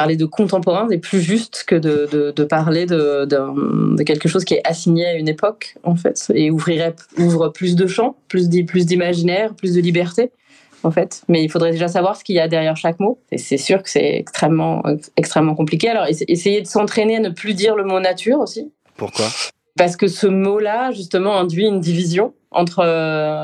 parler 0.00 0.16
de 0.16 0.24
contemporain 0.24 0.88
est 0.88 0.96
plus 0.96 1.20
juste 1.20 1.64
que 1.66 1.74
de, 1.74 2.08
de, 2.10 2.30
de 2.34 2.44
parler 2.44 2.86
de, 2.86 3.26
de, 3.26 3.96
de, 3.96 4.02
quelque 4.02 4.30
chose 4.30 4.46
qui 4.46 4.54
est 4.54 4.66
assigné 4.66 5.04
à 5.04 5.12
une 5.12 5.28
époque, 5.28 5.74
en 5.82 5.94
fait, 5.94 6.32
et 6.34 6.50
ouvrirait, 6.50 6.96
ouvre 7.18 7.50
plus 7.50 7.76
de 7.76 7.86
champs, 7.86 8.16
plus 8.28 8.48
d'imaginaire, 8.48 9.54
plus 9.54 9.74
de 9.74 9.80
liberté, 9.82 10.30
en 10.84 10.90
fait. 10.90 11.20
Mais 11.28 11.44
il 11.44 11.50
faudrait 11.50 11.72
déjà 11.72 11.86
savoir 11.86 12.16
ce 12.16 12.24
qu'il 12.24 12.34
y 12.34 12.40
a 12.40 12.48
derrière 12.48 12.78
chaque 12.78 12.98
mot. 12.98 13.20
Et 13.30 13.36
c'est 13.36 13.58
sûr 13.58 13.82
que 13.82 13.90
c'est 13.90 14.14
extrêmement, 14.14 14.82
extrêmement 15.18 15.54
compliqué. 15.54 15.90
Alors, 15.90 16.06
essayer 16.06 16.62
de 16.62 16.66
s'entraîner 16.66 17.16
à 17.16 17.20
ne 17.20 17.28
plus 17.28 17.52
dire 17.52 17.76
le 17.76 17.84
mot 17.84 18.00
nature 18.00 18.38
aussi. 18.38 18.72
Pourquoi? 18.96 19.26
Parce 19.76 19.98
que 19.98 20.08
ce 20.08 20.26
mot-là, 20.26 20.92
justement, 20.92 21.36
induit 21.38 21.66
une 21.66 21.80
division 21.80 22.32
entre, 22.52 22.80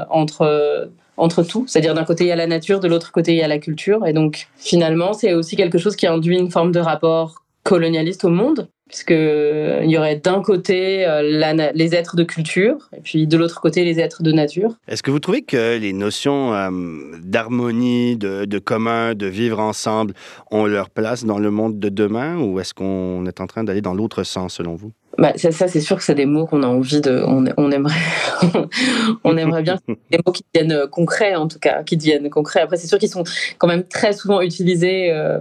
entre 0.08 0.90
entre 1.16 1.42
tout. 1.42 1.64
C'est-à-dire 1.66 1.94
d'un 1.94 2.04
côté 2.04 2.24
il 2.24 2.28
y 2.28 2.32
a 2.32 2.36
la 2.36 2.46
nature, 2.46 2.80
de 2.80 2.88
l'autre 2.88 3.12
côté 3.12 3.32
il 3.32 3.38
y 3.38 3.42
a 3.42 3.48
la 3.48 3.58
culture. 3.58 4.06
Et 4.06 4.12
donc 4.12 4.48
finalement 4.56 5.12
c'est 5.12 5.34
aussi 5.34 5.56
quelque 5.56 5.78
chose 5.78 5.96
qui 5.96 6.06
induit 6.06 6.38
une 6.38 6.50
forme 6.50 6.72
de 6.72 6.80
rapport 6.80 7.42
colonialiste 7.66 8.24
au 8.24 8.30
monde, 8.30 8.68
puisque 8.88 9.10
euh, 9.10 9.82
y 9.84 9.98
aurait 9.98 10.16
d'un 10.16 10.40
côté 10.40 11.04
euh, 11.04 11.72
les 11.74 11.94
êtres 11.96 12.14
de 12.14 12.22
culture 12.22 12.88
et 12.96 13.00
puis 13.00 13.26
de 13.26 13.36
l'autre 13.36 13.60
côté 13.60 13.84
les 13.84 13.98
êtres 13.98 14.22
de 14.22 14.30
nature. 14.30 14.76
Est-ce 14.86 15.02
que 15.02 15.10
vous 15.10 15.18
trouvez 15.18 15.42
que 15.42 15.76
les 15.76 15.92
notions 15.92 16.54
euh, 16.54 16.70
d'harmonie, 17.22 18.16
de, 18.16 18.58
commun, 18.58 19.14
de 19.14 19.26
vivre 19.26 19.58
ensemble 19.58 20.14
ont 20.52 20.66
leur 20.66 20.90
place 20.90 21.24
dans 21.24 21.40
le 21.40 21.50
monde 21.50 21.80
de 21.80 21.88
demain 21.88 22.38
ou 22.38 22.60
est-ce 22.60 22.72
qu'on 22.72 23.26
est 23.26 23.40
en 23.40 23.48
train 23.48 23.64
d'aller 23.64 23.82
dans 23.82 23.94
l'autre 23.94 24.22
sens 24.22 24.54
selon 24.54 24.76
vous? 24.76 24.92
Bah, 25.18 25.32
ça, 25.36 25.50
ça 25.50 25.68
c'est 25.68 25.80
sûr 25.80 25.96
que 25.96 26.02
c'est 26.02 26.14
des 26.14 26.26
mots 26.26 26.46
qu'on 26.46 26.62
a 26.62 26.66
envie 26.66 27.00
de. 27.00 27.22
On, 27.26 27.44
on 27.56 27.70
aimerait, 27.70 27.94
on 29.24 29.36
aimerait 29.36 29.62
bien 29.62 29.78
des 30.10 30.18
mots 30.24 30.32
qui 30.32 30.44
deviennent 30.54 30.86
concrets, 30.88 31.34
en 31.34 31.48
tout 31.48 31.58
cas, 31.58 31.82
qui 31.82 31.96
deviennent 31.96 32.28
concrets. 32.30 32.60
Après, 32.60 32.76
c'est 32.76 32.86
sûr 32.86 32.98
qu'ils 32.98 33.08
sont 33.08 33.24
quand 33.58 33.68
même 33.68 33.84
très 33.84 34.12
souvent 34.12 34.40
utilisés 34.40 35.10
euh, 35.10 35.38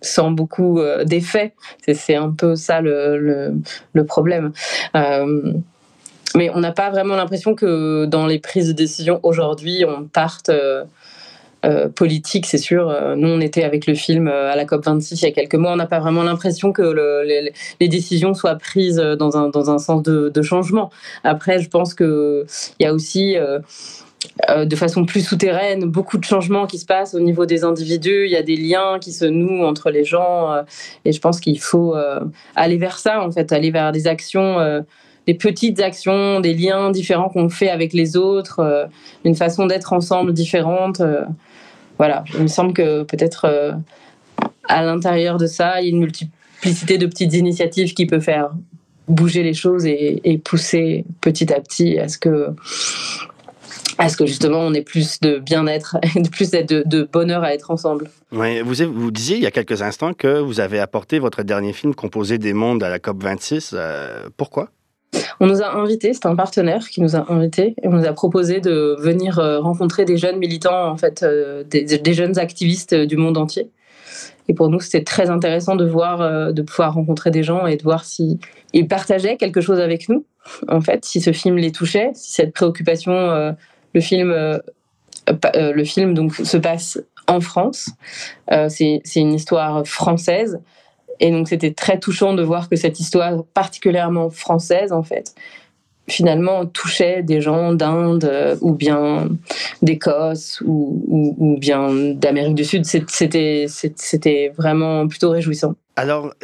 sans 0.00 0.30
beaucoup 0.30 0.80
euh, 0.80 1.04
d'effet. 1.04 1.54
C'est 1.92 2.16
un 2.16 2.30
peu 2.30 2.56
ça 2.56 2.80
le, 2.80 3.18
le, 3.18 3.54
le 3.92 4.04
problème. 4.04 4.52
Euh, 4.96 5.52
mais 6.36 6.50
on 6.50 6.58
n'a 6.58 6.72
pas 6.72 6.90
vraiment 6.90 7.14
l'impression 7.14 7.54
que 7.54 8.06
dans 8.06 8.26
les 8.26 8.40
prises 8.40 8.66
de 8.66 8.72
décision 8.72 9.20
aujourd'hui, 9.22 9.84
on 9.86 10.04
parte 10.04 10.50
euh, 11.64 11.74
euh, 11.74 11.88
politique, 11.88 12.46
c'est 12.46 12.58
sûr. 12.58 12.88
Euh, 12.88 13.16
nous, 13.16 13.28
on 13.28 13.40
était 13.40 13.64
avec 13.64 13.86
le 13.86 13.94
film 13.94 14.28
à 14.28 14.54
la 14.56 14.64
COP26 14.64 15.18
il 15.20 15.22
y 15.22 15.26
a 15.26 15.32
quelques 15.32 15.54
mois. 15.54 15.72
On 15.72 15.76
n'a 15.76 15.86
pas 15.86 16.00
vraiment 16.00 16.22
l'impression 16.22 16.72
que 16.72 16.82
le, 16.82 17.22
les, 17.80 17.88
décisions 17.88 18.34
soient 18.34 18.56
prises 18.56 18.96
dans 18.96 19.36
un, 19.36 19.48
dans 19.48 19.70
un 19.70 19.78
sens 19.78 20.02
de, 20.02 20.42
changement. 20.42 20.90
Après, 21.22 21.58
je 21.58 21.68
pense 21.68 21.94
qu'il 21.94 22.44
y 22.80 22.84
a 22.84 22.92
aussi 22.92 23.36
de 24.48 24.76
façon 24.76 25.04
plus 25.04 25.26
souterraine, 25.26 25.84
beaucoup 25.84 26.18
de 26.18 26.24
changements 26.24 26.66
qui 26.66 26.78
se 26.78 26.86
passent 26.86 27.14
au 27.14 27.20
niveau 27.20 27.46
des 27.46 27.64
individus. 27.64 28.24
Il 28.26 28.30
y 28.30 28.36
a 28.36 28.42
des 28.42 28.56
liens 28.56 28.98
qui 29.00 29.12
se 29.12 29.24
nouent 29.24 29.64
entre 29.64 29.90
les 29.90 30.04
gens. 30.04 30.54
et 31.04 31.12
je 31.12 31.20
pense 31.20 31.40
qu'il 31.40 31.60
faut 31.60 31.94
aller 32.56 32.76
vers 32.76 32.98
ça, 32.98 33.22
en 33.22 33.30
fait, 33.30 33.52
aller 33.52 33.70
vers 33.70 33.92
des 33.92 34.06
actions 34.06 34.84
des 35.26 35.34
petites 35.34 35.80
actions, 35.80 36.40
des 36.40 36.54
liens 36.54 36.90
différents 36.90 37.28
qu'on 37.28 37.48
fait 37.48 37.70
avec 37.70 37.92
les 37.92 38.16
autres, 38.16 38.60
euh, 38.60 38.84
une 39.24 39.34
façon 39.34 39.66
d'être 39.66 39.92
ensemble 39.92 40.32
différente. 40.32 41.00
Euh, 41.94 41.98
voilà, 41.98 42.24
il 42.34 42.42
me 42.42 42.48
semble 42.48 42.72
que 42.72 43.02
peut-être 43.04 43.44
euh, 43.46 43.72
à 44.68 44.82
l'intérieur 44.82 45.38
de 45.38 45.46
ça, 45.46 45.80
il 45.80 45.84
y 45.84 45.86
a 45.88 45.90
une 45.90 46.00
multiplicité 46.00 46.98
de 46.98 47.06
petites 47.06 47.34
initiatives 47.34 47.94
qui 47.94 48.06
peut 48.06 48.20
faire 48.20 48.50
bouger 49.06 49.42
les 49.42 49.54
choses 49.54 49.84
et, 49.84 50.40
pousser 50.44 51.04
petit 51.20 51.52
à 51.52 51.60
petit 51.60 51.98
à 51.98 52.08
ce 52.08 52.16
que 52.16 52.48
à 53.98 54.08
ce 54.08 54.16
que 54.16 54.26
justement 54.26 54.58
on 54.58 54.72
ait 54.74 54.82
plus 54.82 55.20
de 55.20 55.38
bien-être, 55.38 55.98
plus 56.32 56.50
de, 56.50 56.82
de, 56.84 57.08
bonheur 57.12 57.44
à 57.44 57.54
être 57.54 57.70
ensemble. 57.70 58.10
Oui, 58.32 58.60
vous, 58.62 58.74
vous 58.92 59.10
disiez 59.10 59.36
il 59.36 59.42
y 59.42 59.46
a 59.46 59.52
quelques 59.52 59.82
instants 59.82 60.14
que 60.14 60.40
vous 60.40 60.58
avez 60.58 60.80
apporté 60.80 61.18
votre 61.18 61.42
dernier 61.42 61.72
film 61.72 61.94
Composé 61.94 62.38
des 62.38 62.54
mondes 62.54 62.82
à 62.82 62.88
la 62.88 62.98
COP 62.98 63.22
26. 63.22 63.76
pourquoi? 64.36 64.70
On 65.40 65.46
nous 65.46 65.62
a 65.62 65.74
invités, 65.74 66.12
c'est 66.12 66.26
un 66.26 66.36
partenaire 66.36 66.88
qui 66.88 67.00
nous 67.00 67.16
a 67.16 67.30
invités, 67.32 67.74
et 67.82 67.88
on 67.88 67.92
nous 67.92 68.06
a 68.06 68.12
proposé 68.12 68.60
de 68.60 68.96
venir 69.00 69.38
euh, 69.38 69.60
rencontrer 69.60 70.04
des 70.04 70.16
jeunes 70.16 70.38
militants, 70.38 70.88
en 70.88 70.96
fait, 70.96 71.22
euh, 71.22 71.64
des, 71.64 72.14
jeunes 72.14 72.38
activistes 72.38 72.94
du 72.94 73.16
monde 73.16 73.36
entier. 73.36 73.70
Et 74.48 74.54
pour 74.54 74.68
nous, 74.68 74.80
c'était 74.80 75.04
très 75.04 75.30
intéressant 75.30 75.76
de 75.76 75.84
voir, 75.84 76.20
euh, 76.20 76.52
de 76.52 76.62
pouvoir 76.62 76.94
rencontrer 76.94 77.30
des 77.30 77.42
gens 77.42 77.66
et 77.66 77.76
de 77.76 77.82
voir 77.82 78.04
si 78.04 78.38
ils 78.72 78.86
partageaient 78.86 79.36
quelque 79.36 79.60
chose 79.60 79.80
avec 79.80 80.08
nous. 80.08 80.24
En 80.68 80.80
fait, 80.80 81.04
si 81.04 81.20
ce 81.20 81.32
film 81.32 81.56
les 81.56 81.72
touchait, 81.72 82.10
si 82.14 82.32
cette 82.32 82.52
préoccupation, 82.52 83.54
le 83.94 84.00
film, 84.00 84.30
le 85.54 85.84
film 85.84 86.12
donc 86.12 86.34
se 86.34 86.58
passe 86.58 87.00
en 87.26 87.40
France. 87.40 87.88
c'est 88.68 89.00
une 89.16 89.32
histoire 89.32 89.86
française 89.86 90.60
et 91.20 91.30
donc 91.30 91.48
c'était 91.48 91.72
très 91.72 91.98
touchant 91.98 92.34
de 92.34 92.42
voir 92.42 92.68
que 92.68 92.76
cette 92.76 93.00
histoire 93.00 93.44
particulièrement 93.54 94.30
française, 94.30 94.92
en 94.92 95.02
fait, 95.02 95.34
finalement 96.08 96.66
touchait 96.66 97.22
des 97.22 97.40
gens 97.40 97.72
d'Inde 97.72 98.24
euh, 98.24 98.56
ou 98.60 98.72
bien 98.72 99.28
d'Écosse 99.82 100.60
ou, 100.64 101.02
ou, 101.06 101.34
ou, 101.38 101.58
bien 101.58 101.90
d'Amérique 102.14 102.54
du 102.54 102.64
Sud. 102.64 102.84
C'était 102.84 104.52
vraiment 104.56 105.08
plutôt 105.08 105.30
réjouissant. 105.30 105.74
Alors, 105.96 106.34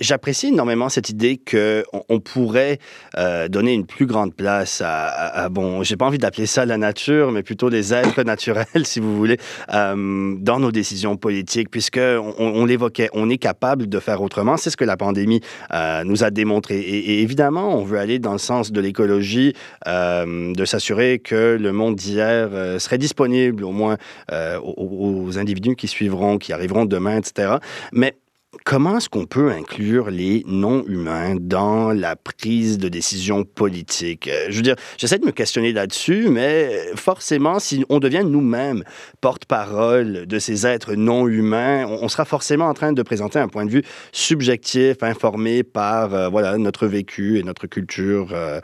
j'apprécie 0.00 0.48
énormément 0.48 0.88
cette 0.88 1.08
idée 1.08 1.38
qu'on 1.38 1.84
on 2.08 2.18
pourrait 2.18 2.80
euh, 3.16 3.46
donner 3.46 3.72
une 3.72 3.86
plus 3.86 4.06
grande 4.06 4.34
place 4.34 4.80
à, 4.80 5.06
à, 5.06 5.44
à 5.44 5.48
bon, 5.48 5.84
j'ai 5.84 5.96
pas 5.96 6.06
envie 6.06 6.18
d'appeler 6.18 6.46
ça 6.46 6.66
la 6.66 6.76
nature, 6.76 7.30
mais 7.30 7.44
plutôt 7.44 7.68
les 7.68 7.94
êtres 7.94 8.22
naturels, 8.24 8.66
si 8.84 8.98
vous 8.98 9.16
voulez, 9.16 9.38
euh, 9.72 10.34
dans 10.38 10.58
nos 10.58 10.72
décisions 10.72 11.16
politiques, 11.16 11.70
puisque 11.70 12.00
on, 12.00 12.64
l'évoquait, 12.64 13.08
on 13.12 13.30
est 13.30 13.38
capable 13.38 13.88
de 13.88 14.00
faire 14.00 14.20
autrement. 14.20 14.56
C'est 14.56 14.70
ce 14.70 14.76
que 14.76 14.84
la 14.84 14.96
pandémie 14.96 15.42
euh, 15.72 16.02
nous 16.02 16.24
a 16.24 16.30
démontré. 16.30 16.80
Et, 16.80 17.22
évidemment, 17.22 17.78
on 17.78 17.84
veut 17.84 18.00
aller 18.00 18.18
dans 18.18 18.32
le 18.32 18.38
sens 18.38 18.72
de 18.72 18.80
l'écologie, 18.80 19.54
de 19.86 20.64
s'assurer 20.64 21.20
que 21.20 21.56
le 21.60 21.72
monde 21.72 21.94
d'hier 21.94 22.50
serait 22.80 22.98
disponible 22.98 23.64
au 23.64 23.70
moins 23.70 23.96
aux, 24.32 25.24
aux 25.26 25.38
individus 25.38 25.76
qui 25.76 25.86
suivront, 25.86 26.38
qui 26.38 26.52
arriveront 26.52 26.84
demain, 26.84 27.18
etc. 27.18 27.56
Mais 27.92 28.16
Comment 28.64 28.98
est-ce 28.98 29.08
qu'on 29.08 29.26
peut 29.26 29.50
inclure 29.50 30.10
les 30.10 30.42
non-humains 30.46 31.36
dans 31.40 31.92
la 31.92 32.16
prise 32.16 32.78
de 32.78 32.88
décision 32.88 33.44
politique? 33.44 34.28
Euh, 34.28 34.46
je 34.48 34.56
veux 34.56 34.62
dire, 34.62 34.76
j'essaie 34.98 35.18
de 35.18 35.26
me 35.26 35.32
questionner 35.32 35.72
là-dessus, 35.72 36.28
mais 36.28 36.70
forcément, 36.94 37.58
si 37.58 37.84
on 37.88 37.98
devient 37.98 38.22
nous-mêmes 38.24 38.82
porte-parole 39.20 40.26
de 40.26 40.38
ces 40.38 40.66
êtres 40.66 40.94
non-humains, 40.94 41.86
on 41.86 42.08
sera 42.08 42.24
forcément 42.24 42.66
en 42.66 42.74
train 42.74 42.92
de 42.92 43.02
présenter 43.02 43.38
un 43.38 43.48
point 43.48 43.64
de 43.64 43.70
vue 43.70 43.82
subjectif, 44.12 45.02
informé 45.02 45.62
par 45.62 46.14
euh, 46.14 46.28
voilà, 46.28 46.58
notre 46.58 46.86
vécu 46.86 47.38
et 47.38 47.42
notre 47.42 47.66
culture 47.66 48.28
euh, 48.32 48.60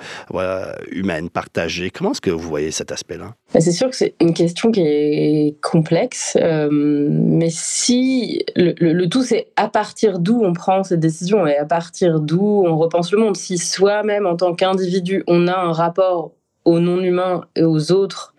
humaine 0.91 1.31
partagée. 1.31 1.91
Comment 1.91 2.13
est-ce 2.13 2.21
que 2.21 2.31
vous 2.31 2.49
voyez 2.49 2.71
cet 2.71 2.93
aspect-là? 2.93 3.35
Ben, 3.55 3.61
c'est 3.61 3.73
sûr 3.73 3.91
que 3.91 3.97
c'est 3.97 4.15
une 4.21 4.35
question 4.35 4.71
qui 4.73 4.81
est 4.81 5.61
complexe, 5.61 6.37
mais 6.41 7.51
si 7.51 8.45
le 8.57 9.07
tout 9.07 9.23
c'est 9.23 9.49
à 9.57 9.69
partir 9.83 10.21
d'où 10.21 10.41
on 10.45 10.53
prend 10.53 10.85
cette 10.85 11.01
décision 11.01 11.45
et 11.45 11.57
à 11.57 11.65
partir 11.65 12.21
d'où 12.21 12.63
on 12.65 12.77
repense 12.77 13.11
le 13.11 13.19
monde. 13.19 13.37
Si 13.37 13.59
soi-même 13.59 14.27
en 14.27 14.37
tant 14.37 14.55
qu'individu 14.55 15.25
on 15.27 15.49
a 15.49 15.57
un 15.57 15.73
rapport 15.73 16.31
aux 16.65 16.79
non-humains 16.79 17.41
et 17.57 17.65
aux 17.65 17.91
autres 17.91 18.33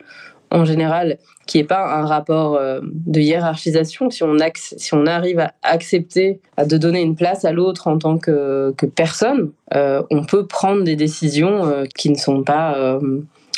en 0.51 0.63
général 0.63 1.17
qui 1.45 1.57
n'est 1.57 1.65
pas 1.65 1.85
un 1.99 2.05
rapport 2.05 2.55
euh, 2.55 2.79
de 2.83 3.19
hiérarchisation, 3.19 4.09
si 4.09 4.23
on, 4.23 4.37
si 4.55 4.93
on 4.93 5.05
arrive 5.05 5.39
à 5.39 5.53
accepter 5.63 6.39
de 6.65 6.77
donner 6.77 7.01
une 7.01 7.17
place 7.17 7.43
à 7.43 7.51
l'autre 7.51 7.87
en 7.87 7.97
tant 7.97 8.17
que, 8.17 8.73
personne, 8.95 9.51
euh, 9.73 10.01
on 10.11 10.23
peut 10.23 10.47
prendre 10.47 10.85
des 10.85 10.95
décisions 10.95 11.65
euh, 11.65 11.83
qui 11.93 12.09
ne 12.09 12.15
sont 12.15 12.41
pas 12.43 12.99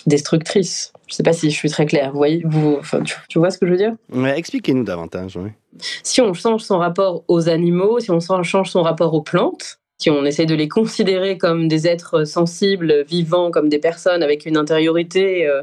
destructrices. 0.08 0.92
Je 1.08 1.14
ne 1.14 1.16
sais 1.16 1.24
pas 1.24 1.34
si 1.34 1.52
je 1.52 1.56
suis 1.56 1.70
très 1.70 1.86
claire. 1.86 2.12
Vous 2.12 2.18
voyez, 2.18 2.42
vous, 2.46 2.78
enfin, 2.80 3.02
tu, 3.02 3.16
tu, 3.30 3.38
vois 3.40 3.52
ce 3.52 3.58
que 3.58 3.66
je 3.66 3.72
veux 3.72 3.78
dire? 3.78 3.96
Ouais, 4.12 4.38
Expliquez-nous 4.38 4.84
davantage. 4.84 5.38
Oui. 5.38 5.50
Si 6.04 6.22
on 6.22 6.34
change 6.34 6.64
son 6.64 6.78
rapport 6.78 7.24
aux 7.28 7.50
animaux, 7.50 8.00
si 8.00 8.12
on 8.12 8.20
change 8.20 8.70
son 8.70 8.82
rapport 8.82 9.14
aux 9.14 9.22
plantes, 9.22 9.80
si 9.98 10.10
on 10.10 10.26
essaie 10.26 10.46
de 10.46 10.56
les 10.56 10.68
considérer 10.68 11.38
comme 11.38 11.68
des 11.68 11.88
êtres 11.88 12.26
sensibles, 12.26 13.04
vivants, 13.08 13.52
comme 13.52 13.70
des 13.70 13.80
personnes 13.80 14.24
avec 14.24 14.46
une 14.46 14.58
intériorité 14.58 15.48
euh, 15.48 15.62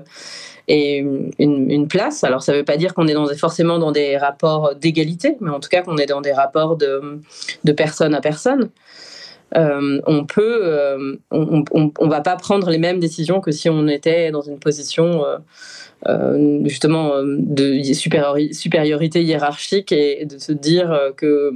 et 0.69 0.99
une, 0.99 1.33
une, 1.39 1.89
place, 1.89 2.25
alors 2.25 2.43
ça 2.43 2.53
ne 2.53 2.59
veut 2.59 2.65
pas 2.65 2.77
dire 2.77 2.95
qu'on 2.95 3.09
est 3.09 3.15
dans, 3.15 3.27
forcément 3.35 3.79
dans 3.79 3.93
des 3.93 4.17
rapports 4.17 4.75
d'égalité, 4.75 5.37
mais 5.41 5.51
en 5.51 5.61
tout 5.61 5.69
cas 5.69 5.83
qu'on 5.83 5.99
est 5.99 6.07
dans 6.07 6.21
des 6.21 6.33
rapports 6.33 6.77
de, 6.77 7.21
de 7.65 7.73
personne 7.73 8.15
à 8.15 8.21
personne. 8.21 8.71
Euh, 9.57 10.01
on 10.07 10.25
peut, 10.25 10.61
euh, 10.63 11.17
on, 11.31 12.09
va 12.09 12.21
pas 12.21 12.37
prendre 12.37 12.71
les 12.71 12.79
mêmes 12.79 13.01
décisions 13.01 13.41
que 13.41 13.51
si 13.51 13.69
on 13.69 13.87
était 13.87 14.31
dans 14.31 14.41
une 14.41 14.59
position 14.59 15.25
euh 15.25 15.39
justement 16.65 17.23
de 17.23 17.81
supériorité 18.53 19.23
hiérarchique 19.23 19.93
et 19.93 20.27
de 20.27 20.37
se 20.39 20.51
dire 20.51 21.13
que 21.17 21.53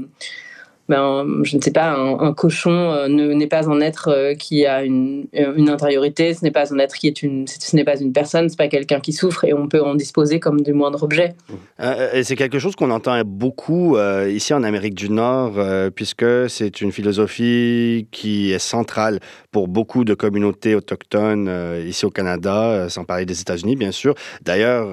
ben, 0.89 1.27
je 1.45 1.57
ne 1.57 1.63
sais 1.63 1.73
pas, 1.73 1.91
un, 1.93 2.33
cochon 2.33 2.93
euh, 2.93 3.09
n'est 3.09 3.47
pas 3.47 3.69
un 3.69 3.81
être 3.81 4.09
euh, 4.09 4.35
qui 4.35 4.67
a 4.67 4.83
une, 4.85 5.27
une 5.33 5.69
intériorité, 5.69 6.35
ce 6.35 6.45
n'est 6.45 6.51
pas 6.51 6.73
un 6.73 6.79
être 6.79 6.95
qui 6.95 7.09
est 7.09 7.23
une, 7.23 7.47
ce 7.47 7.75
n'est 7.77 7.85
pas 7.85 7.99
une 7.99 8.13
personne, 8.13 8.49
c'est 8.49 8.59
pas 8.59 8.69
quelqu'un 8.69 9.01
qui 9.01 9.13
souffre 9.13 9.45
et 9.45 9.53
on 9.53 9.69
peut 9.69 9.83
en 9.83 9.95
disposer 9.95 10.41
comme 10.41 10.61
du 10.63 10.73
moindre 10.73 11.03
objet. 11.03 11.35
Euh, 11.81 12.23
c'est 12.23 12.37
quelque 12.37 12.59
chose 12.59 12.77
qu'on 12.77 12.91
entend 12.91 13.21
beaucoup 13.25 13.97
euh, 13.97 14.31
ici 14.31 14.55
en 14.55 14.63
Amérique 14.63 14.95
du 14.95 15.11
Nord, 15.11 15.55
euh, 15.59 15.91
puisque 15.91 16.49
c'est 16.49 16.81
une 16.81 16.93
philosophie 16.93 18.09
qui 18.11 18.53
est 18.53 18.59
centrale 18.59 19.21
pour 19.51 19.69
beaucoup 19.69 20.05
de 20.05 20.15
communautés 20.15 20.75
autochtones 20.75 21.49
euh, 21.49 21.85
ici 21.87 22.07
au 22.07 22.11
Canada, 22.11 22.89
sans 22.89 23.05
parler 23.05 23.27
des 23.27 23.41
États-Unis, 23.41 23.77
bien 23.77 23.93
sûr. 23.93 24.15
D'ailleurs, 24.43 24.89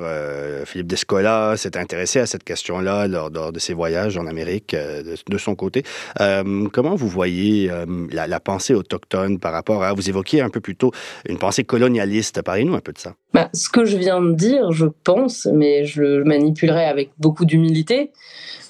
Philippe 0.65 0.87
Descola 0.87 1.55
s'est 1.57 1.77
intéressé 1.77 2.19
à 2.19 2.25
cette 2.25 2.43
question-là 2.43 3.07
lors, 3.07 3.29
de 3.29 3.59
ses 3.59 3.73
voyages 3.73 4.17
en 4.17 4.27
Amérique 4.27 4.75
de 4.75 5.37
son 5.37 5.55
côté. 5.55 5.82
Euh, 6.19 6.67
comment 6.71 6.95
vous 6.95 7.07
voyez 7.07 7.69
euh, 7.71 7.85
la, 8.11 8.39
pensée 8.39 8.73
autochtone 8.73 9.39
par 9.39 9.53
rapport 9.53 9.83
à, 9.83 9.93
vous 9.93 10.09
évoquiez 10.09 10.41
un 10.41 10.49
peu 10.49 10.59
plus 10.59 10.75
tôt, 10.75 10.91
une 11.27 11.37
pensée 11.37 11.63
colonialiste. 11.63 12.41
Parlez-nous 12.41 12.75
un 12.75 12.79
peu 12.79 12.93
de 12.93 12.97
ça. 12.97 13.15
Bah, 13.33 13.49
ce 13.53 13.69
que 13.69 13.85
je 13.85 13.97
viens 13.97 14.21
de 14.21 14.33
dire, 14.33 14.71
je 14.71 14.85
pense, 15.03 15.47
mais 15.51 15.85
je 15.85 16.01
le 16.01 16.23
manipulerai 16.23 16.85
avec 16.85 17.11
beaucoup 17.19 17.45
d'humilité. 17.45 18.11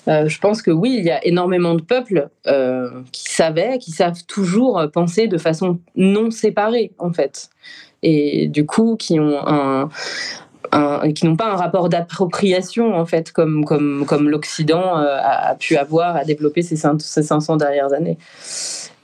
Euh, 0.08 0.28
je 0.28 0.40
pense 0.40 0.62
que 0.62 0.72
oui, 0.72 0.96
il 1.00 1.06
y 1.06 1.12
a 1.12 1.26
énormément 1.26 1.76
de 1.76 1.82
peuples 1.82 2.30
qui 3.12 3.32
savaient, 3.32 3.78
qui 3.80 3.92
savent 3.92 4.24
toujours 4.28 4.84
penser 4.92 5.28
de 5.28 5.38
façon 5.38 5.80
non 5.96 6.30
séparée, 6.30 6.92
en 7.00 7.14
fait. 7.14 7.50
Et 8.04 8.48
du 8.50 8.66
coup, 8.66 8.98
qui 8.98 9.20
ont 9.20 9.48
un, 9.48 9.90
qui 11.14 11.26
n'ont 11.26 11.36
pas 11.36 11.52
un 11.52 11.56
rapport 11.56 11.90
d'appropriation 11.90 12.96
en 12.96 13.06
fait 13.06 13.32
comme 13.32 13.66
comme 13.66 14.06
comme 14.06 14.30
l'Occident 14.30 14.98
euh, 15.00 15.18
a, 15.22 15.56
pu 15.56 15.76
avoir 15.78 16.16
à 16.16 16.24
développer 16.24 16.62
ces, 16.62 16.76
ces 16.76 17.24
500 17.24 17.58
dernières 17.58 17.94
années. 17.94 18.18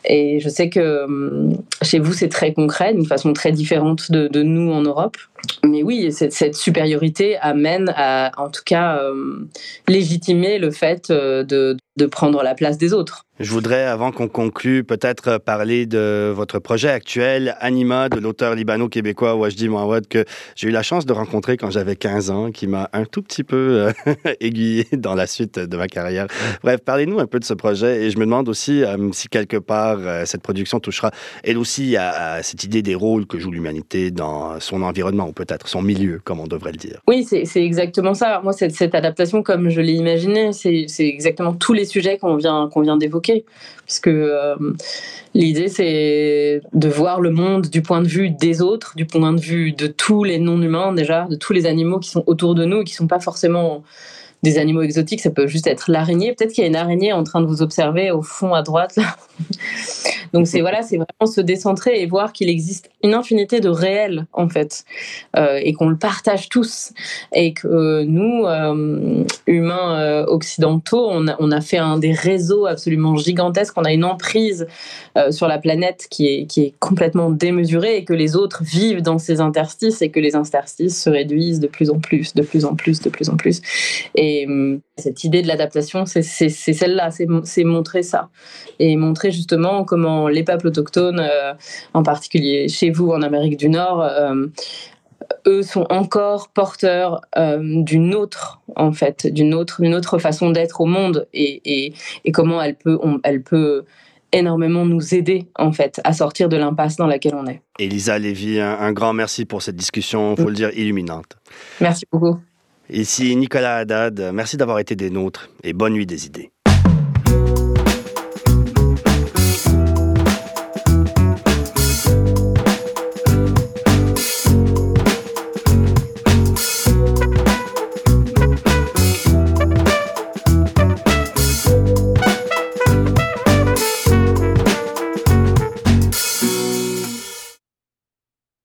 Et 0.06 0.40
je 0.40 0.50
sais 0.50 0.70
que 0.70 1.04
hum, 1.04 1.58
chez 1.82 2.00
vous 2.00 2.14
c'est 2.14 2.30
très 2.30 2.54
concret, 2.54 2.94
d'une 2.94 3.06
façon 3.06 3.34
très 3.34 3.52
différente 3.52 4.12
de, 4.12 4.28
de 4.28 4.44
nous 4.44 4.72
en 4.72 4.82
Europe. 4.82 5.18
Mais 5.64 5.84
oui, 5.84 6.12
cette, 6.12 6.56
supériorité 6.56 7.38
amène 7.38 7.94
à, 7.96 8.32
en 8.38 8.50
tout 8.50 8.64
cas, 8.66 8.98
euh, 8.98 9.48
légitimer 9.88 10.60
le 10.60 10.72
fait 10.72 11.10
euh, 11.10 11.44
de, 11.44 11.78
prendre 12.12 12.42
la 12.44 12.56
place 12.56 12.78
des 12.78 12.94
autres. 12.94 13.26
Je 13.42 13.52
voudrais, 13.52 13.84
avant 13.84 14.14
qu'on 14.14 14.30
conclue, 14.30 14.86
peut-être 14.86 15.38
parler 15.38 15.86
de 15.86 16.32
votre 16.34 16.60
projet 16.60 16.90
actuel, 16.90 17.58
Anima, 17.60 18.08
de 18.08 18.20
l'auteur 18.20 18.56
libano-québécois 18.56 19.36
Wajdi 19.36 19.68
Mouawad, 19.68 20.08
que 20.08 20.24
j'ai 20.56 20.70
eu 20.70 20.72
la 20.72 20.82
chance 20.82 21.06
de 21.06 21.12
rencontrer 21.12 21.58
quand 21.58 21.70
j'avais 21.70 21.98
15 21.98 22.32
ans, 22.32 22.52
qui 22.52 22.68
m'a 22.68 22.90
un 22.94 23.04
tout 23.04 23.22
petit 23.22 23.44
peu 23.44 23.92
euh, 24.08 24.14
aiguillé 24.40 24.88
dans 24.94 25.14
la 25.14 25.28
suite 25.28 25.60
de 25.60 25.78
ma 25.78 25.88
carrière. 25.88 26.28
Bref, 26.64 26.80
parlez-nous 26.86 27.20
un 27.20 27.28
peu 27.28 27.40
de 27.40 27.46
ce 27.46 27.54
projet 27.54 28.04
et 28.04 28.12
je 28.12 28.18
me 28.18 28.24
demande 28.24 28.48
aussi 28.48 28.84
si 29.12 29.28
quelque 29.28 29.58
part 29.58 30.00
cette 30.26 30.42
production 30.42 30.80
touchera 30.80 31.12
elle 31.44 31.58
aussi 31.58 31.98
à, 31.98 32.42
cette 32.44 32.64
idée 32.64 32.82
des 32.82 32.96
rôles 32.96 33.26
que 33.26 33.40
joue 33.40 33.52
l'humanité 33.52 34.12
dans 34.12 34.60
son 34.60 34.82
environnement 34.84 35.29
peut-être 35.34 35.68
son 35.68 35.82
milieu, 35.82 36.20
comme 36.24 36.40
on 36.40 36.48
devrait 36.48 36.72
le 36.72 36.78
dire. 36.78 37.00
Oui, 37.08 37.24
c'est 37.24 37.64
exactement 37.64 38.14
ça. 38.14 38.42
Moi, 38.44 38.54
cette, 38.54 38.96
adaptation, 38.96 39.44
comme 39.44 39.70
je 39.70 39.82
l'ai 39.82 39.94
imaginé, 39.94 40.52
c'est 40.54 40.88
exactement 41.00 41.54
tous 41.54 41.74
les 41.74 41.86
sujets 41.86 42.18
qu'on 42.18 42.36
vient, 42.36 42.70
d'évoquer 42.98 43.46
puisque 43.86 44.08
euh, 44.08 44.56
l'idée 45.34 45.68
c'est 45.68 46.62
de 46.74 46.90
voir 46.90 47.22
le 47.22 47.32
monde 47.32 47.68
du 47.68 47.82
point 47.82 48.02
de 48.02 48.08
vue 48.08 48.30
des 48.30 48.62
autres, 48.62 48.94
du 48.96 49.06
point 49.06 49.34
de 49.34 49.42
vue 49.42 49.72
de 49.72 49.88
tous 49.88 50.24
les 50.24 50.38
non-humains 50.38 50.94
déjà, 50.94 51.26
de 51.26 51.36
tous 51.36 51.54
les 51.54 51.66
animaux 51.66 52.00
qui 52.00 52.10
sont 52.10 52.24
autour 52.28 52.54
de 52.54 52.66
nous, 52.66 52.84
qui 52.84 52.94
sont 52.94 53.08
pas 53.08 53.20
forcément 53.20 53.84
des 54.44 54.58
animaux 54.58 54.82
exotiques, 54.82 55.22
ça 55.22 55.32
peut 55.32 55.48
juste 55.48 55.68
être 55.68 55.92
l'araignée. 55.92 56.34
Peut-être 56.34 56.54
qu'il 56.54 56.64
y 56.64 56.66
a 56.66 56.70
une 56.70 56.76
araignée 56.76 57.14
en 57.14 57.24
train 57.24 57.42
de 57.42 57.46
vous 57.46 57.62
observer 57.62 58.12
au 58.12 58.22
fond 58.22 58.54
à 58.54 58.62
droite. 58.62 58.98
Donc 60.34 60.48
c'est 60.48 60.62
voilà, 60.62 60.82
c'est 60.82 60.98
vraiment 60.98 61.32
se 61.32 61.42
décentrer 61.42 62.02
et 62.02 62.06
voir 62.06 62.34
qu'il 62.34 62.50
existe 62.50 62.90
une 63.04 63.14
infinité 63.14 63.60
de 63.60 63.70
réels 63.70 64.28
en 64.34 64.50
fait, 64.50 64.86
euh, 65.36 65.60
et 65.62 65.74
qu'on 65.74 65.90
le 65.90 65.98
partage 65.98 66.50
tous, 66.50 66.92
et 67.34 67.54
que 67.54 68.04
nous 68.04 68.46
euh, 68.46 69.24
humains 69.48 70.00
euh, 70.00 70.26
occidentaux, 70.26 71.10
on 71.10 71.28
a, 71.28 71.62
fait 71.62 71.78
un 71.78 71.98
des 71.98 72.14
réseaux 72.14 72.66
absolument 72.66 73.16
gigantesques. 73.18 73.74
On 73.78 73.84
a 73.84 73.92
une 73.92 74.06
emprise 74.06 74.68
euh, 75.18 75.32
sur 75.32 75.48
la 75.48 75.58
planète 75.58 76.08
qui 76.10 76.28
est 76.28 76.46
qui 76.46 76.62
est 76.62 76.74
complètement 76.80 77.30
démesurée 77.30 77.98
et 77.98 78.06
que 78.06 78.14
les 78.14 78.36
autres 78.36 78.64
vivent 78.64 79.02
dans 79.02 79.18
ces 79.18 79.42
interstices 79.42 80.02
et 80.02 80.10
que 80.10 80.20
les 80.20 80.36
interstices 80.36 81.02
se 81.02 81.10
réduisent 81.10 81.60
de 81.60 81.68
plus 81.68 81.90
en 81.90 82.00
plus, 82.00 82.34
de 82.34 82.42
plus 82.42 82.66
en 82.66 82.76
plus, 82.76 83.02
de 83.02 83.10
plus 83.10 83.30
en 83.30 83.36
plus. 83.36 83.62
Et 84.16 84.48
cette 85.00 85.24
idée 85.24 85.42
de 85.42 85.48
l'adaptation, 85.48 86.06
c'est 86.06 86.22
celle-là, 86.22 87.10
c'est 87.44 87.64
montrer 87.64 88.04
ça 88.04 88.30
et 88.80 88.96
montrer 88.96 89.32
justement 89.32 89.84
comment 89.84 90.28
les 90.28 90.44
peuples 90.44 90.68
autochtones, 90.68 91.20
euh, 91.20 91.54
en 91.94 92.04
particulier 92.04 92.68
chez 92.68 92.92
vous 92.92 93.10
en 93.10 93.22
Amérique 93.22 93.58
du 93.58 93.70
Nord, 93.70 94.02
euh, 94.02 94.48
eux 95.48 95.64
sont 95.64 95.86
encore 95.90 96.50
porteurs 96.50 97.22
euh, 97.38 97.60
d'une 97.62 98.16
autre, 98.16 98.62
en 98.76 98.92
fait, 98.92 99.28
d'une 99.28 99.54
autre, 99.54 99.86
autre 99.86 100.18
façon 100.18 100.50
d'être 100.52 100.82
au 100.82 100.86
monde 100.86 101.28
et, 101.34 101.62
et, 101.66 101.94
et, 102.26 102.32
comment 102.32 102.62
elle 102.62 102.76
peut, 102.76 102.98
on, 103.04 103.20
elle 103.24 103.44
peut 103.44 103.86
énormément 104.32 104.86
nous 104.86 105.14
aider 105.14 105.48
en 105.56 105.72
fait 105.72 106.00
à 106.04 106.14
sortir 106.14 106.50
de 106.50 106.58
l'impasse 106.58 106.96
dans 106.96 107.08
laquelle 107.08 107.36
on 107.36 107.48
est. 107.48 107.62
Elisa 107.80 108.18
Lévy, 108.20 108.60
un, 108.60 108.78
un 108.80 108.92
grand 108.92 109.14
merci 109.14 109.46
pour 109.46 109.62
cette 109.62 109.76
discussion, 109.76 110.36
il 110.38 110.42
faut 110.42 110.50
le 110.50 110.56
dire, 110.56 110.72
illuminante. 110.76 111.38
Merci 111.82 112.06
beaucoup. 112.12 112.40
Ici 112.92 113.36
Nicolas 113.36 113.78
Haddad, 113.78 114.32
merci 114.34 114.58
d'avoir 114.58 114.80
été 114.80 114.96
des 114.96 115.12
nôtres 115.12 115.50
et 115.64 115.74
bonne 115.74 115.94
nuit 115.94 116.08
des 116.08 116.26
idées. 116.26 116.52